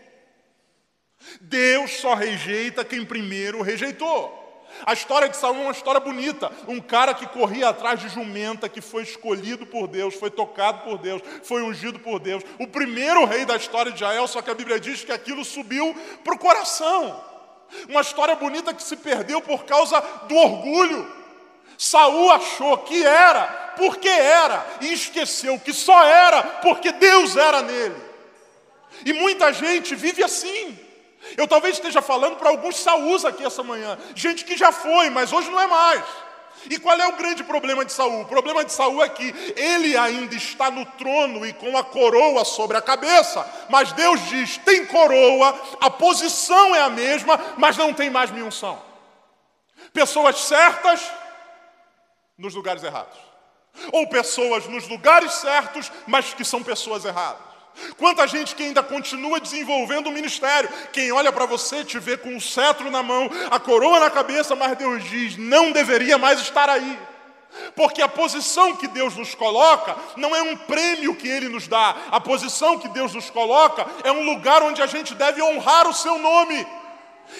[1.41, 4.39] Deus só rejeita quem primeiro o rejeitou.
[4.86, 6.52] A história de Saul é uma história bonita.
[6.68, 11.00] Um cara que corria atrás de jumenta, que foi escolhido por Deus, foi tocado por
[11.00, 12.44] Deus, foi ungido por Deus.
[12.60, 15.96] O primeiro rei da história de Israel, só que a Bíblia diz que aquilo subiu
[16.24, 17.33] para o coração.
[17.89, 21.24] Uma história bonita que se perdeu por causa do orgulho.
[21.78, 27.95] Saul achou que era porque era e esqueceu que só era porque Deus era nele.
[29.05, 30.80] E muita gente vive assim.
[31.38, 35.32] Eu talvez esteja falando para alguns Saús aqui essa manhã, gente que já foi, mas
[35.32, 36.03] hoje não é mais.
[36.70, 38.22] E qual é o grande problema de Saul?
[38.22, 42.45] O problema de Saul é que ele ainda está no trono e com a coroa
[42.45, 47.93] sobre a cabeça, mas Deus diz: tem coroa, a posição é a mesma, mas não
[47.93, 48.82] tem mais minha unção.
[49.91, 51.11] Pessoas certas
[52.38, 53.18] nos lugares errados,
[53.91, 57.53] ou pessoas nos lugares certos, mas que são pessoas erradas.
[57.97, 60.69] Quanta gente que ainda continua desenvolvendo o ministério.
[60.91, 64.55] Quem olha para você te vê com o cetro na mão, a coroa na cabeça,
[64.55, 66.99] mas Deus diz: não deveria mais estar aí.
[67.76, 71.95] Porque a posição que Deus nos coloca não é um prêmio que Ele nos dá,
[72.11, 75.93] a posição que Deus nos coloca é um lugar onde a gente deve honrar o
[75.93, 76.65] Seu nome.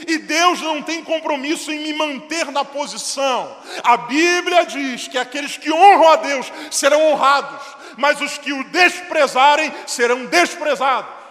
[0.08, 3.56] E Deus não tem compromisso em me manter na posição.
[3.84, 7.62] A Bíblia diz que aqueles que honram a Deus serão honrados,
[7.98, 11.24] mas os que o desprezarem serão desprezados.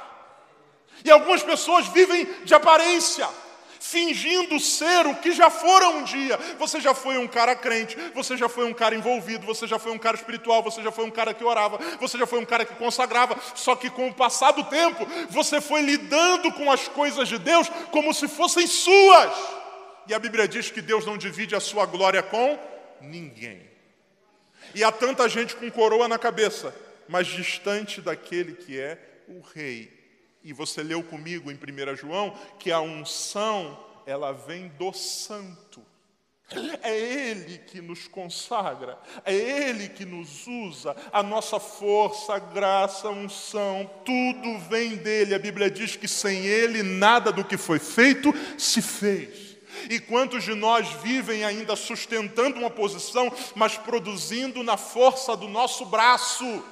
[1.04, 3.28] E algumas pessoas vivem de aparência,
[3.80, 6.38] fingindo ser o que já foram um dia.
[6.58, 9.90] Você já foi um cara crente, você já foi um cara envolvido, você já foi
[9.90, 12.64] um cara espiritual, você já foi um cara que orava, você já foi um cara
[12.64, 17.28] que consagrava, só que com o passar do tempo, você foi lidando com as coisas
[17.28, 19.32] de Deus como se fossem suas.
[20.06, 22.58] E a Bíblia diz que Deus não divide a sua glória com
[23.00, 23.71] ninguém.
[24.74, 26.74] E há tanta gente com coroa na cabeça,
[27.08, 28.98] mas distante daquele que é
[29.28, 30.02] o rei.
[30.42, 35.82] E você leu comigo em 1 João que a unção, ela vem do santo.
[36.82, 43.08] É Ele que nos consagra, é Ele que nos usa, a nossa força, a graça,
[43.08, 45.34] a unção, tudo vem dele.
[45.34, 49.51] A Bíblia diz que sem Ele nada do que foi feito se fez.
[49.90, 55.86] E quantos de nós vivem ainda sustentando uma posição, mas produzindo na força do nosso
[55.86, 56.64] braço?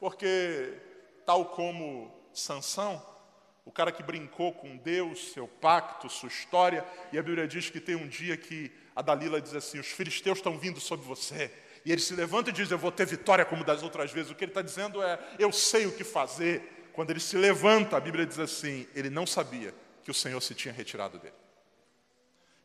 [0.00, 0.74] Porque,
[1.24, 3.02] tal como Sansão,
[3.64, 7.80] o cara que brincou com Deus, seu pacto, sua história, e a Bíblia diz que
[7.80, 11.50] tem um dia que a Dalila diz assim: os filisteus estão vindo sobre você.
[11.84, 14.30] E ele se levanta e diz: Eu vou ter vitória como das outras vezes.
[14.30, 16.90] O que ele está dizendo é: Eu sei o que fazer.
[16.92, 20.54] Quando ele se levanta, a Bíblia diz assim: Ele não sabia que o Senhor se
[20.54, 21.34] tinha retirado dele.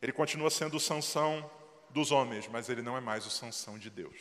[0.02, 1.50] Ele continua sendo o Sansão
[1.90, 4.18] dos homens, mas ele não é mais o Sansão de Deus.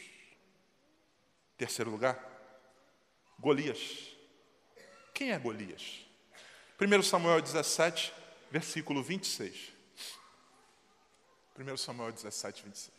[1.56, 2.18] Terceiro lugar,
[3.38, 4.16] Golias.
[5.12, 6.06] Quem é Golias?
[6.80, 8.12] 1 Samuel 17,
[8.50, 9.72] versículo 26.
[11.58, 12.96] 1 Samuel 17, 26.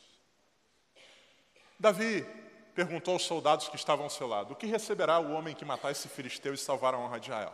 [1.79, 2.25] Davi
[2.73, 5.91] perguntou aos soldados que estavam ao seu lado: O que receberá o homem que matar
[5.91, 7.53] esse filisteu e salvar a honra de Israel?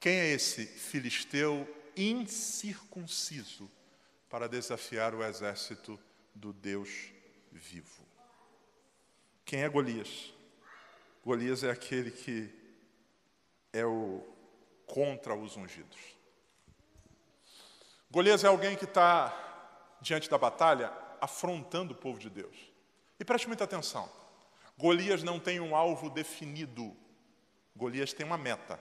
[0.00, 1.66] Quem é esse filisteu
[1.96, 3.70] incircunciso
[4.34, 5.96] para desafiar o exército
[6.34, 7.12] do Deus
[7.52, 8.04] vivo.
[9.44, 10.34] Quem é Golias?
[11.24, 12.52] Golias é aquele que
[13.72, 14.26] é o
[14.86, 16.00] contra os ungidos.
[18.10, 19.32] Golias é alguém que está
[20.00, 22.56] diante da batalha afrontando o povo de Deus.
[23.20, 24.10] E preste muita atenção.
[24.76, 26.96] Golias não tem um alvo definido.
[27.76, 28.80] Golias tem uma meta.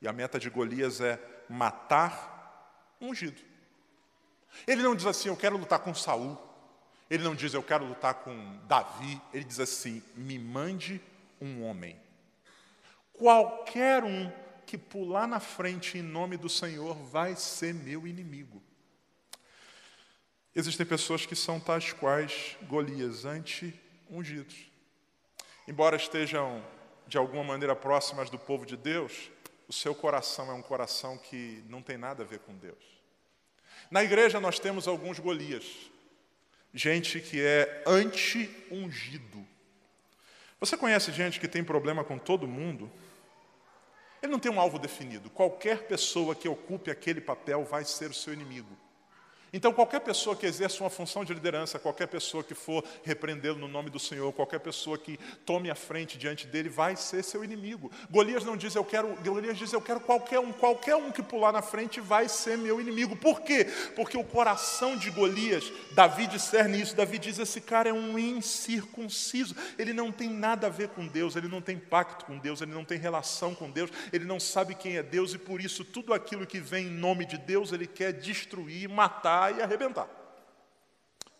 [0.00, 1.18] E a meta de Golias é
[1.48, 3.53] matar ungido.
[4.66, 6.38] Ele não diz assim, eu quero lutar com Saul.
[7.10, 9.20] Ele não diz, eu quero lutar com Davi.
[9.32, 11.00] Ele diz assim, me mande
[11.40, 12.00] um homem.
[13.12, 14.30] Qualquer um
[14.66, 18.62] que pular na frente em nome do Senhor vai ser meu inimigo.
[20.54, 24.70] Existem pessoas que são tais quais Golias, anti-ungidos.
[25.66, 26.64] Embora estejam
[27.06, 29.30] de alguma maneira próximas do povo de Deus,
[29.68, 33.03] o seu coração é um coração que não tem nada a ver com Deus.
[33.90, 35.64] Na igreja nós temos alguns Golias,
[36.72, 39.46] gente que é anti-ungido.
[40.58, 42.90] Você conhece gente que tem problema com todo mundo?
[44.22, 45.28] Ele não tem um alvo definido.
[45.28, 48.74] Qualquer pessoa que ocupe aquele papel vai ser o seu inimigo.
[49.56, 53.68] Então, qualquer pessoa que exerça uma função de liderança, qualquer pessoa que for repreendê-lo no
[53.68, 57.88] nome do Senhor, qualquer pessoa que tome a frente diante dele, vai ser seu inimigo.
[58.10, 61.52] Golias não diz eu quero, Golias diz eu quero qualquer um, qualquer um que pular
[61.52, 63.14] na frente vai ser meu inimigo.
[63.14, 63.64] Por quê?
[63.94, 69.54] Porque o coração de Golias, Davi discerne isso, Davi diz esse cara é um incircunciso,
[69.78, 72.72] ele não tem nada a ver com Deus, ele não tem pacto com Deus, ele
[72.72, 76.12] não tem relação com Deus, ele não sabe quem é Deus e por isso tudo
[76.12, 80.08] aquilo que vem em nome de Deus ele quer destruir, matar e arrebentar.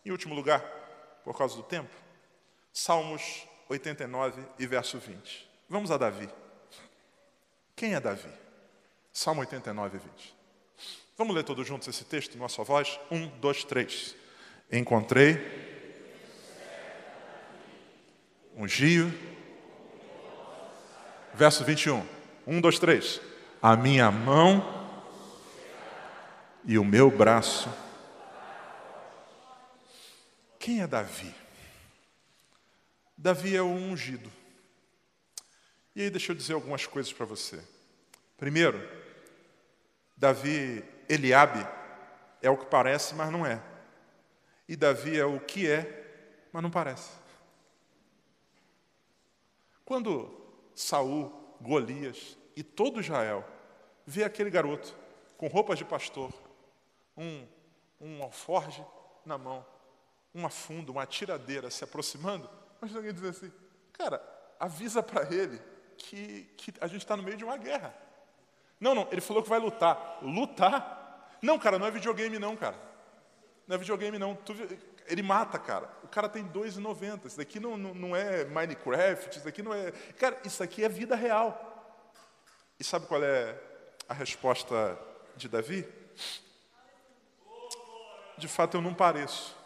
[0.05, 0.61] Em último lugar,
[1.24, 1.94] por causa do tempo,
[2.72, 5.48] Salmos 89 e verso 20.
[5.68, 6.28] Vamos a Davi.
[7.76, 8.28] Quem é Davi?
[9.12, 10.34] Salmo 89 e 20.
[11.16, 12.98] Vamos ler todos juntos esse texto, nossa voz?
[13.11, 14.16] Um, dois, três.
[14.70, 15.40] Encontrei
[18.57, 19.12] um gio.
[21.32, 22.05] Verso 21.
[22.46, 23.20] Um, dois, três.
[23.62, 24.62] A minha mão
[26.64, 27.68] e o meu braço
[30.64, 31.34] quem é Davi?
[33.18, 34.32] Davi é o ungido.
[35.94, 37.62] E aí deixa eu dizer algumas coisas para você.
[38.38, 38.80] Primeiro,
[40.16, 41.68] Davi, Eliabe,
[42.40, 43.62] é o que parece, mas não é.
[44.66, 47.10] E Davi é o que é, mas não parece.
[49.84, 50.34] Quando
[50.74, 53.46] Saul, Golias e todo Israel
[54.06, 54.96] vê aquele garoto
[55.36, 56.32] com roupas de pastor,
[57.14, 57.46] um,
[58.00, 58.82] um alforge
[59.26, 59.73] na mão,
[60.35, 63.53] uma funda, uma tiradeira se aproximando, mas alguém diz assim,
[63.93, 64.20] cara,
[64.59, 65.62] avisa para ele
[65.97, 67.95] que, que a gente está no meio de uma guerra.
[68.80, 70.18] Não, não, ele falou que vai lutar.
[70.20, 71.28] Lutar?
[71.41, 72.76] Não, cara, não é videogame não, cara.
[73.66, 74.35] Não é videogame não.
[74.35, 74.55] Tu,
[75.07, 75.89] ele mata, cara.
[76.03, 77.26] O cara tem 2,90.
[77.26, 79.93] Isso daqui não, não, não é Minecraft, isso daqui não é...
[80.18, 81.70] Cara, isso aqui é vida real.
[82.78, 83.59] E sabe qual é
[84.09, 84.99] a resposta
[85.37, 85.89] de Davi?
[88.37, 89.63] De fato, eu não pareço.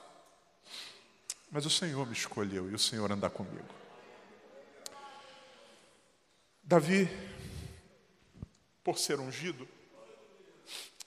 [1.51, 3.75] Mas o Senhor me escolheu e o Senhor anda comigo.
[6.63, 7.09] Davi,
[8.85, 9.67] por ser ungido,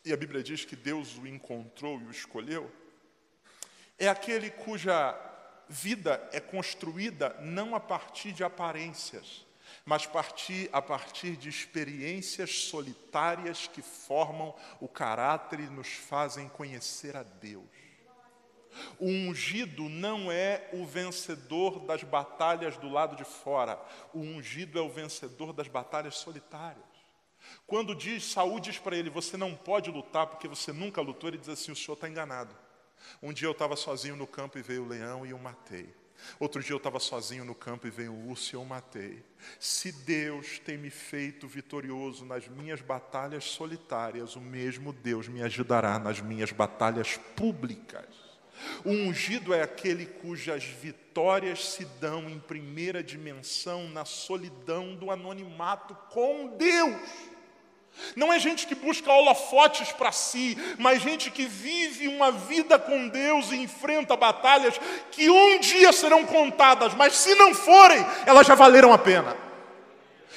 [0.03, 2.71] e a Bíblia diz que Deus o encontrou e o escolheu,
[3.99, 5.15] é aquele cuja
[5.69, 9.45] vida é construída não a partir de aparências,
[9.85, 17.15] mas partir, a partir de experiências solitárias que formam o caráter e nos fazem conhecer
[17.15, 17.80] a Deus.
[18.99, 23.79] O ungido não é o vencedor das batalhas do lado de fora.
[24.13, 26.85] O ungido é o vencedor das batalhas solitárias.
[27.65, 31.37] Quando diz, Saúl diz para ele, você não pode lutar porque você nunca lutou, ele
[31.37, 32.55] diz assim, o senhor está enganado.
[33.21, 35.93] Um dia eu estava sozinho no campo e veio o leão e eu matei.
[36.39, 39.23] Outro dia eu estava sozinho no campo e veio o urso e eu matei.
[39.59, 45.97] Se Deus tem me feito vitorioso nas minhas batalhas solitárias, o mesmo Deus me ajudará
[45.97, 48.30] nas minhas batalhas públicas.
[48.83, 55.95] O ungido é aquele cujas vitórias se dão em primeira dimensão na solidão do anonimato
[56.09, 56.95] com Deus.
[58.15, 63.07] Não é gente que busca holofotes para si, mas gente que vive uma vida com
[63.07, 64.79] Deus e enfrenta batalhas
[65.11, 69.50] que um dia serão contadas, mas se não forem, elas já valeram a pena.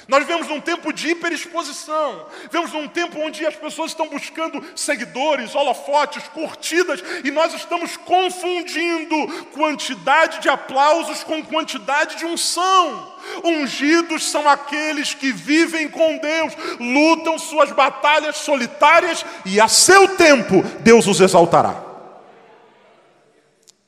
[0.07, 5.55] Nós vivemos num tempo de hiperexposição, vivemos num tempo onde as pessoas estão buscando seguidores,
[5.55, 9.15] holofotes, curtidas, e nós estamos confundindo
[9.53, 13.15] quantidade de aplausos com quantidade de unção.
[13.43, 20.61] Ungidos são aqueles que vivem com Deus, lutam suas batalhas solitárias e a seu tempo
[20.81, 21.83] Deus os exaltará.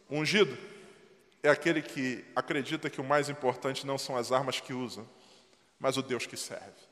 [0.09, 0.57] Ungido
[1.43, 5.03] é aquele que acredita que o mais importante não são as armas que usa,
[5.79, 6.87] mas o Deus que serve.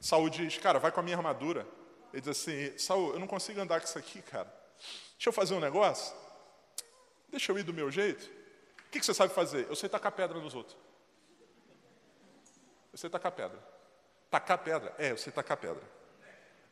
[0.00, 1.66] Saul diz, cara, vai com a minha armadura.
[2.12, 4.52] Ele diz assim, Saul, eu não consigo andar com isso aqui, cara.
[5.14, 6.14] Deixa eu fazer um negócio.
[7.30, 8.30] Deixa eu ir do meu jeito.
[8.86, 9.66] O que você sabe fazer?
[9.68, 10.76] Eu sei tacar pedra nos outros.
[12.92, 13.58] Eu sei tacar pedra.
[14.30, 14.94] Tacar pedra?
[14.98, 15.82] É, eu sei tacar pedra.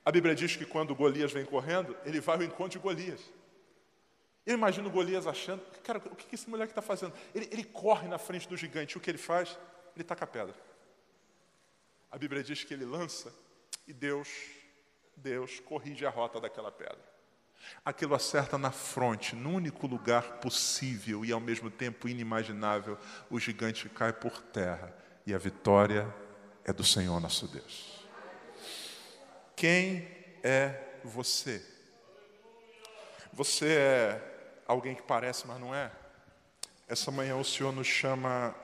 [0.05, 3.21] A Bíblia diz que quando Golias vem correndo, ele vai ao encontro de Golias.
[4.47, 7.15] Eu imagino Golias achando, cara, o que esse moleque está fazendo?
[7.35, 9.59] Ele, ele, corre na frente do gigante, o que ele faz?
[9.95, 10.55] Ele taca a pedra.
[12.11, 13.33] A Bíblia diz que ele lança
[13.87, 14.29] e Deus,
[15.17, 17.15] Deus corrige a rota daquela pedra.
[17.85, 22.99] Aquilo acerta na fronte, no único lugar possível e ao mesmo tempo inimaginável,
[23.31, 24.95] o gigante cai por terra
[25.27, 26.13] e a vitória
[26.65, 28.07] é do Senhor nosso Deus.
[29.57, 30.09] Quem
[30.43, 31.65] é você?
[33.33, 35.91] Você é alguém que parece, mas não é.
[36.87, 38.55] Essa manhã o Senhor nos chama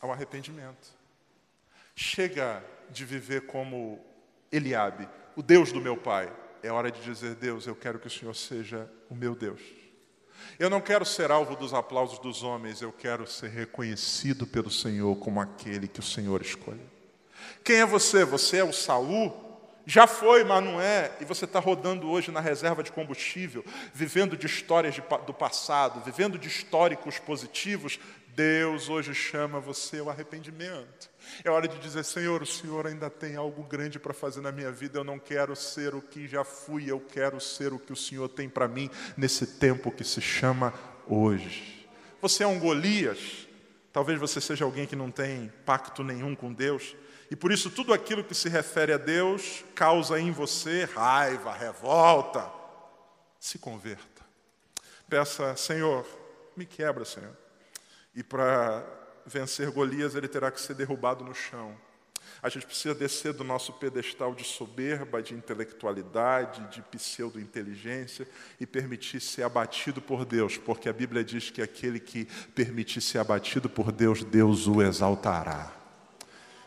[0.00, 0.88] ao arrependimento.
[1.94, 4.04] Chega de viver como
[4.50, 6.32] Eliabe, o Deus do meu pai.
[6.62, 9.60] É hora de dizer, Deus, eu quero que o Senhor seja o meu Deus.
[10.58, 15.16] Eu não quero ser alvo dos aplausos dos homens, eu quero ser reconhecido pelo Senhor
[15.16, 16.86] como aquele que o Senhor escolheu.
[17.64, 18.24] Quem é você?
[18.24, 19.46] Você é o Saul?
[19.86, 24.36] Já foi, mas não é, e você está rodando hoje na reserva de combustível, vivendo
[24.36, 27.98] de histórias de, do passado, vivendo de históricos positivos,
[28.38, 31.10] Deus hoje chama você ao arrependimento.
[31.42, 34.70] É hora de dizer: Senhor, o Senhor ainda tem algo grande para fazer na minha
[34.70, 35.00] vida.
[35.00, 38.28] Eu não quero ser o que já fui, eu quero ser o que o Senhor
[38.28, 40.72] tem para mim nesse tempo que se chama
[41.08, 41.90] hoje.
[42.22, 43.48] Você é um Golias,
[43.92, 46.94] talvez você seja alguém que não tem pacto nenhum com Deus.
[47.28, 52.48] E por isso, tudo aquilo que se refere a Deus causa em você raiva, revolta.
[53.40, 54.24] Se converta.
[55.08, 56.06] Peça, Senhor,
[56.56, 57.47] me quebra, Senhor.
[58.18, 58.84] E para
[59.24, 61.72] vencer Golias, ele terá que ser derrubado no chão.
[62.42, 69.20] A gente precisa descer do nosso pedestal de soberba, de intelectualidade, de pseudo-inteligência e permitir
[69.20, 72.24] ser abatido por Deus, porque a Bíblia diz que aquele que
[72.56, 75.72] permitir ser abatido por Deus, Deus o exaltará.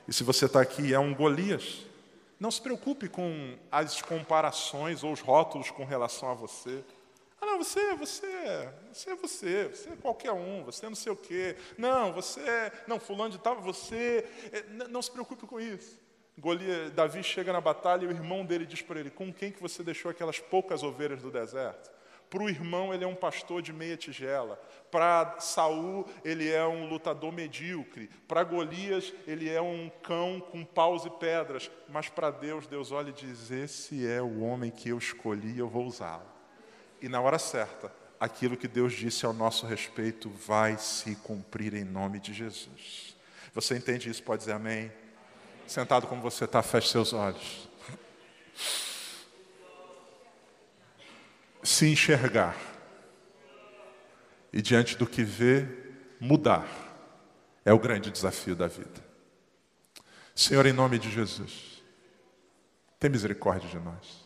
[0.07, 1.85] E se você está aqui e é um Golias,
[2.39, 6.81] não se preocupe com as comparações ou os rótulos com relação a você.
[7.41, 11.11] Ah, não, você, você, você é você, você é qualquer um, você é não sei
[11.11, 11.57] o quê.
[11.75, 14.29] Não, você é, não, fulano de tal, você.
[14.51, 15.99] É, não se preocupe com isso.
[16.37, 19.59] Golias, Davi chega na batalha e o irmão dele diz para ele: Com quem que
[19.59, 21.89] você deixou aquelas poucas ovelhas do deserto?
[22.29, 24.55] Para o irmão, ele é um pastor de meia tigela.
[24.89, 28.07] Para Saul, ele é um lutador medíocre.
[28.25, 31.69] Para Golias, ele é um cão com paus e pedras.
[31.89, 35.67] Mas para Deus, Deus olha e diz: Esse é o homem que eu escolhi, eu
[35.67, 36.30] vou usá-lo.
[37.01, 41.83] E na hora certa, aquilo que Deus disse ao nosso respeito vai se cumprir em
[41.83, 43.15] nome de Jesus.
[43.53, 44.21] Você entende isso?
[44.23, 44.91] Pode dizer amém?
[45.67, 47.71] Sentado como você está, feche seus olhos
[51.63, 52.55] se enxergar
[54.51, 55.67] e, diante do que vê,
[56.19, 56.67] mudar
[57.63, 59.05] é o grande desafio da vida.
[60.35, 61.83] Senhor, em nome de Jesus,
[62.99, 64.20] tem misericórdia de nós.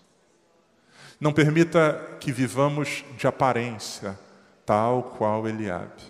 [1.19, 4.19] Não permita que vivamos de aparência,
[4.65, 6.03] tal qual Eliabe.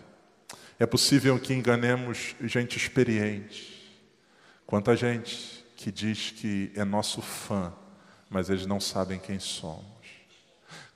[0.80, 3.76] É possível que enganemos gente experiente.
[4.66, 7.72] Quanta gente que diz que é nosso fã,
[8.30, 9.86] mas eles não sabem quem somos.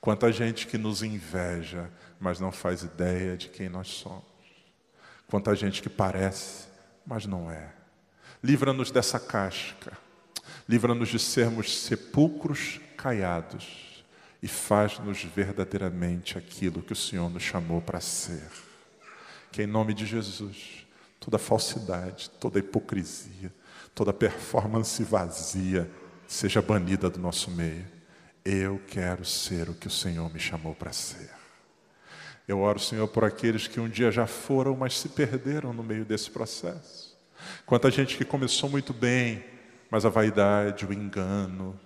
[0.00, 1.88] Quanta gente que nos inveja,
[2.18, 4.24] mas não faz ideia de quem nós somos.
[5.28, 6.66] Quanta gente que parece,
[7.06, 7.72] mas não é.
[8.42, 9.96] Livra-nos dessa casca.
[10.68, 13.89] Livra-nos de sermos sepulcros caiados
[14.42, 18.48] e faz-nos verdadeiramente aquilo que o Senhor nos chamou para ser.
[19.52, 20.86] Que em nome de Jesus,
[21.18, 23.52] toda falsidade, toda hipocrisia,
[23.94, 25.90] toda performance vazia
[26.26, 28.00] seja banida do nosso meio
[28.44, 31.30] eu quero ser o que o Senhor me chamou para ser.
[32.48, 36.04] Eu oro, Senhor, por aqueles que um dia já foram, mas se perderam no meio
[36.04, 37.16] desse processo.
[37.64, 39.44] Quanta gente que começou muito bem,
[39.90, 41.78] mas a vaidade, o engano,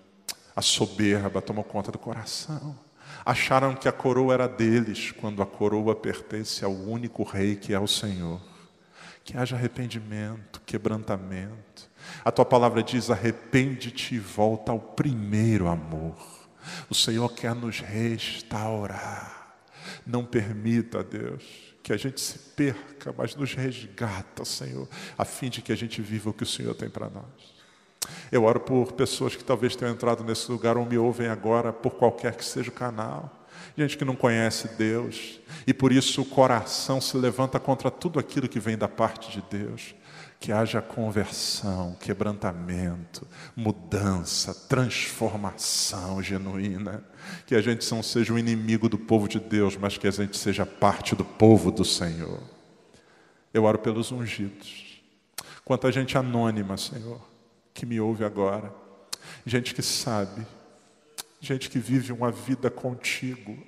[0.55, 2.79] a soberba tomou conta do coração.
[3.25, 7.81] Acharam que a coroa era deles, quando a coroa pertence ao único rei que é
[7.81, 8.41] o Senhor.
[9.25, 11.89] Que haja arrependimento, quebrantamento.
[12.25, 16.17] A tua palavra diz: arrepende-te e volta ao primeiro amor.
[16.91, 19.57] O Senhor quer nos restaurar.
[20.07, 21.43] Não permita, Deus,
[21.83, 26.01] que a gente se perca, mas nos resgata, Senhor, a fim de que a gente
[26.03, 27.54] viva o que o Senhor tem para nós.
[28.31, 31.95] Eu oro por pessoas que talvez tenham entrado nesse lugar ou me ouvem agora, por
[31.95, 33.47] qualquer que seja o canal.
[33.77, 38.49] Gente que não conhece Deus, e por isso o coração se levanta contra tudo aquilo
[38.49, 39.95] que vem da parte de Deus
[40.45, 43.27] que haja conversão, quebrantamento,
[43.57, 47.03] mudança, transformação genuína.
[47.47, 50.37] Que a gente não seja o inimigo do povo de Deus, mas que a gente
[50.37, 52.43] seja parte do povo do Senhor.
[53.55, 55.03] Eu oro pelos ungidos.
[55.65, 57.23] Quanta gente anônima, Senhor,
[57.75, 58.73] que me ouve agora.
[59.45, 60.47] Gente que sabe.
[61.41, 63.59] Gente que vive uma vida contigo.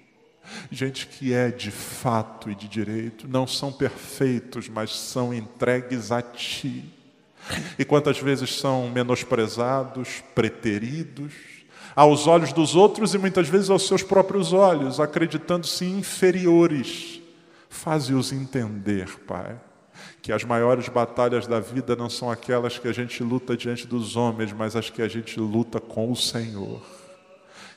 [0.71, 3.29] Gente que é de fato e de direito.
[3.29, 6.85] Não são perfeitos, mas são entregues a Ti.
[7.79, 11.33] E quantas vezes são menosprezados, preteridos,
[11.95, 17.21] aos olhos dos outros e muitas vezes aos seus próprios olhos, acreditando-se inferiores.
[17.69, 19.59] Faze-os entender, Pai,
[20.27, 24.16] que as maiores batalhas da vida não são aquelas que a gente luta diante dos
[24.16, 26.83] homens, mas as que a gente luta com o Senhor.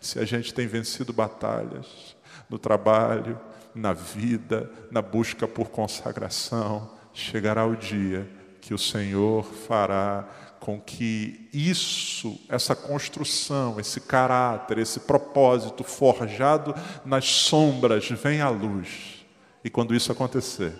[0.02, 2.16] Se a gente tem vencido batalhas
[2.50, 3.40] no trabalho,
[3.76, 8.28] na vida, na busca por consagração, chegará o dia
[8.60, 10.28] que o Senhor fará
[10.60, 16.74] com que isso, essa construção, esse caráter, esse propósito forjado
[17.06, 19.24] nas sombras venha à luz.
[19.64, 20.74] E quando isso acontecer,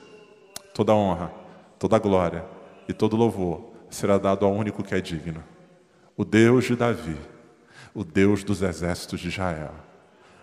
[0.74, 1.48] toda honra,
[1.80, 2.46] toda glória
[2.88, 5.44] e todo louvor será dado ao único que é digno,
[6.16, 7.18] o Deus de Davi,
[7.94, 9.74] o Deus dos exércitos de Israel.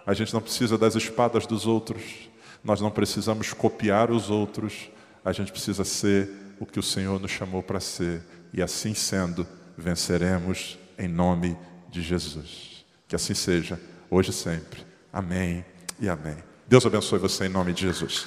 [0.06, 2.30] A gente não precisa das espadas dos outros,
[2.64, 4.90] nós não precisamos copiar os outros,
[5.24, 8.22] a gente precisa ser o que o Senhor nos chamou para ser,
[8.52, 11.56] e assim sendo, venceremos em nome
[11.90, 12.84] de Jesus.
[13.06, 13.78] Que assim seja,
[14.10, 14.84] hoje e sempre.
[15.12, 15.64] Amém
[16.00, 16.36] e amém.
[16.66, 18.26] Deus abençoe você em nome de Jesus.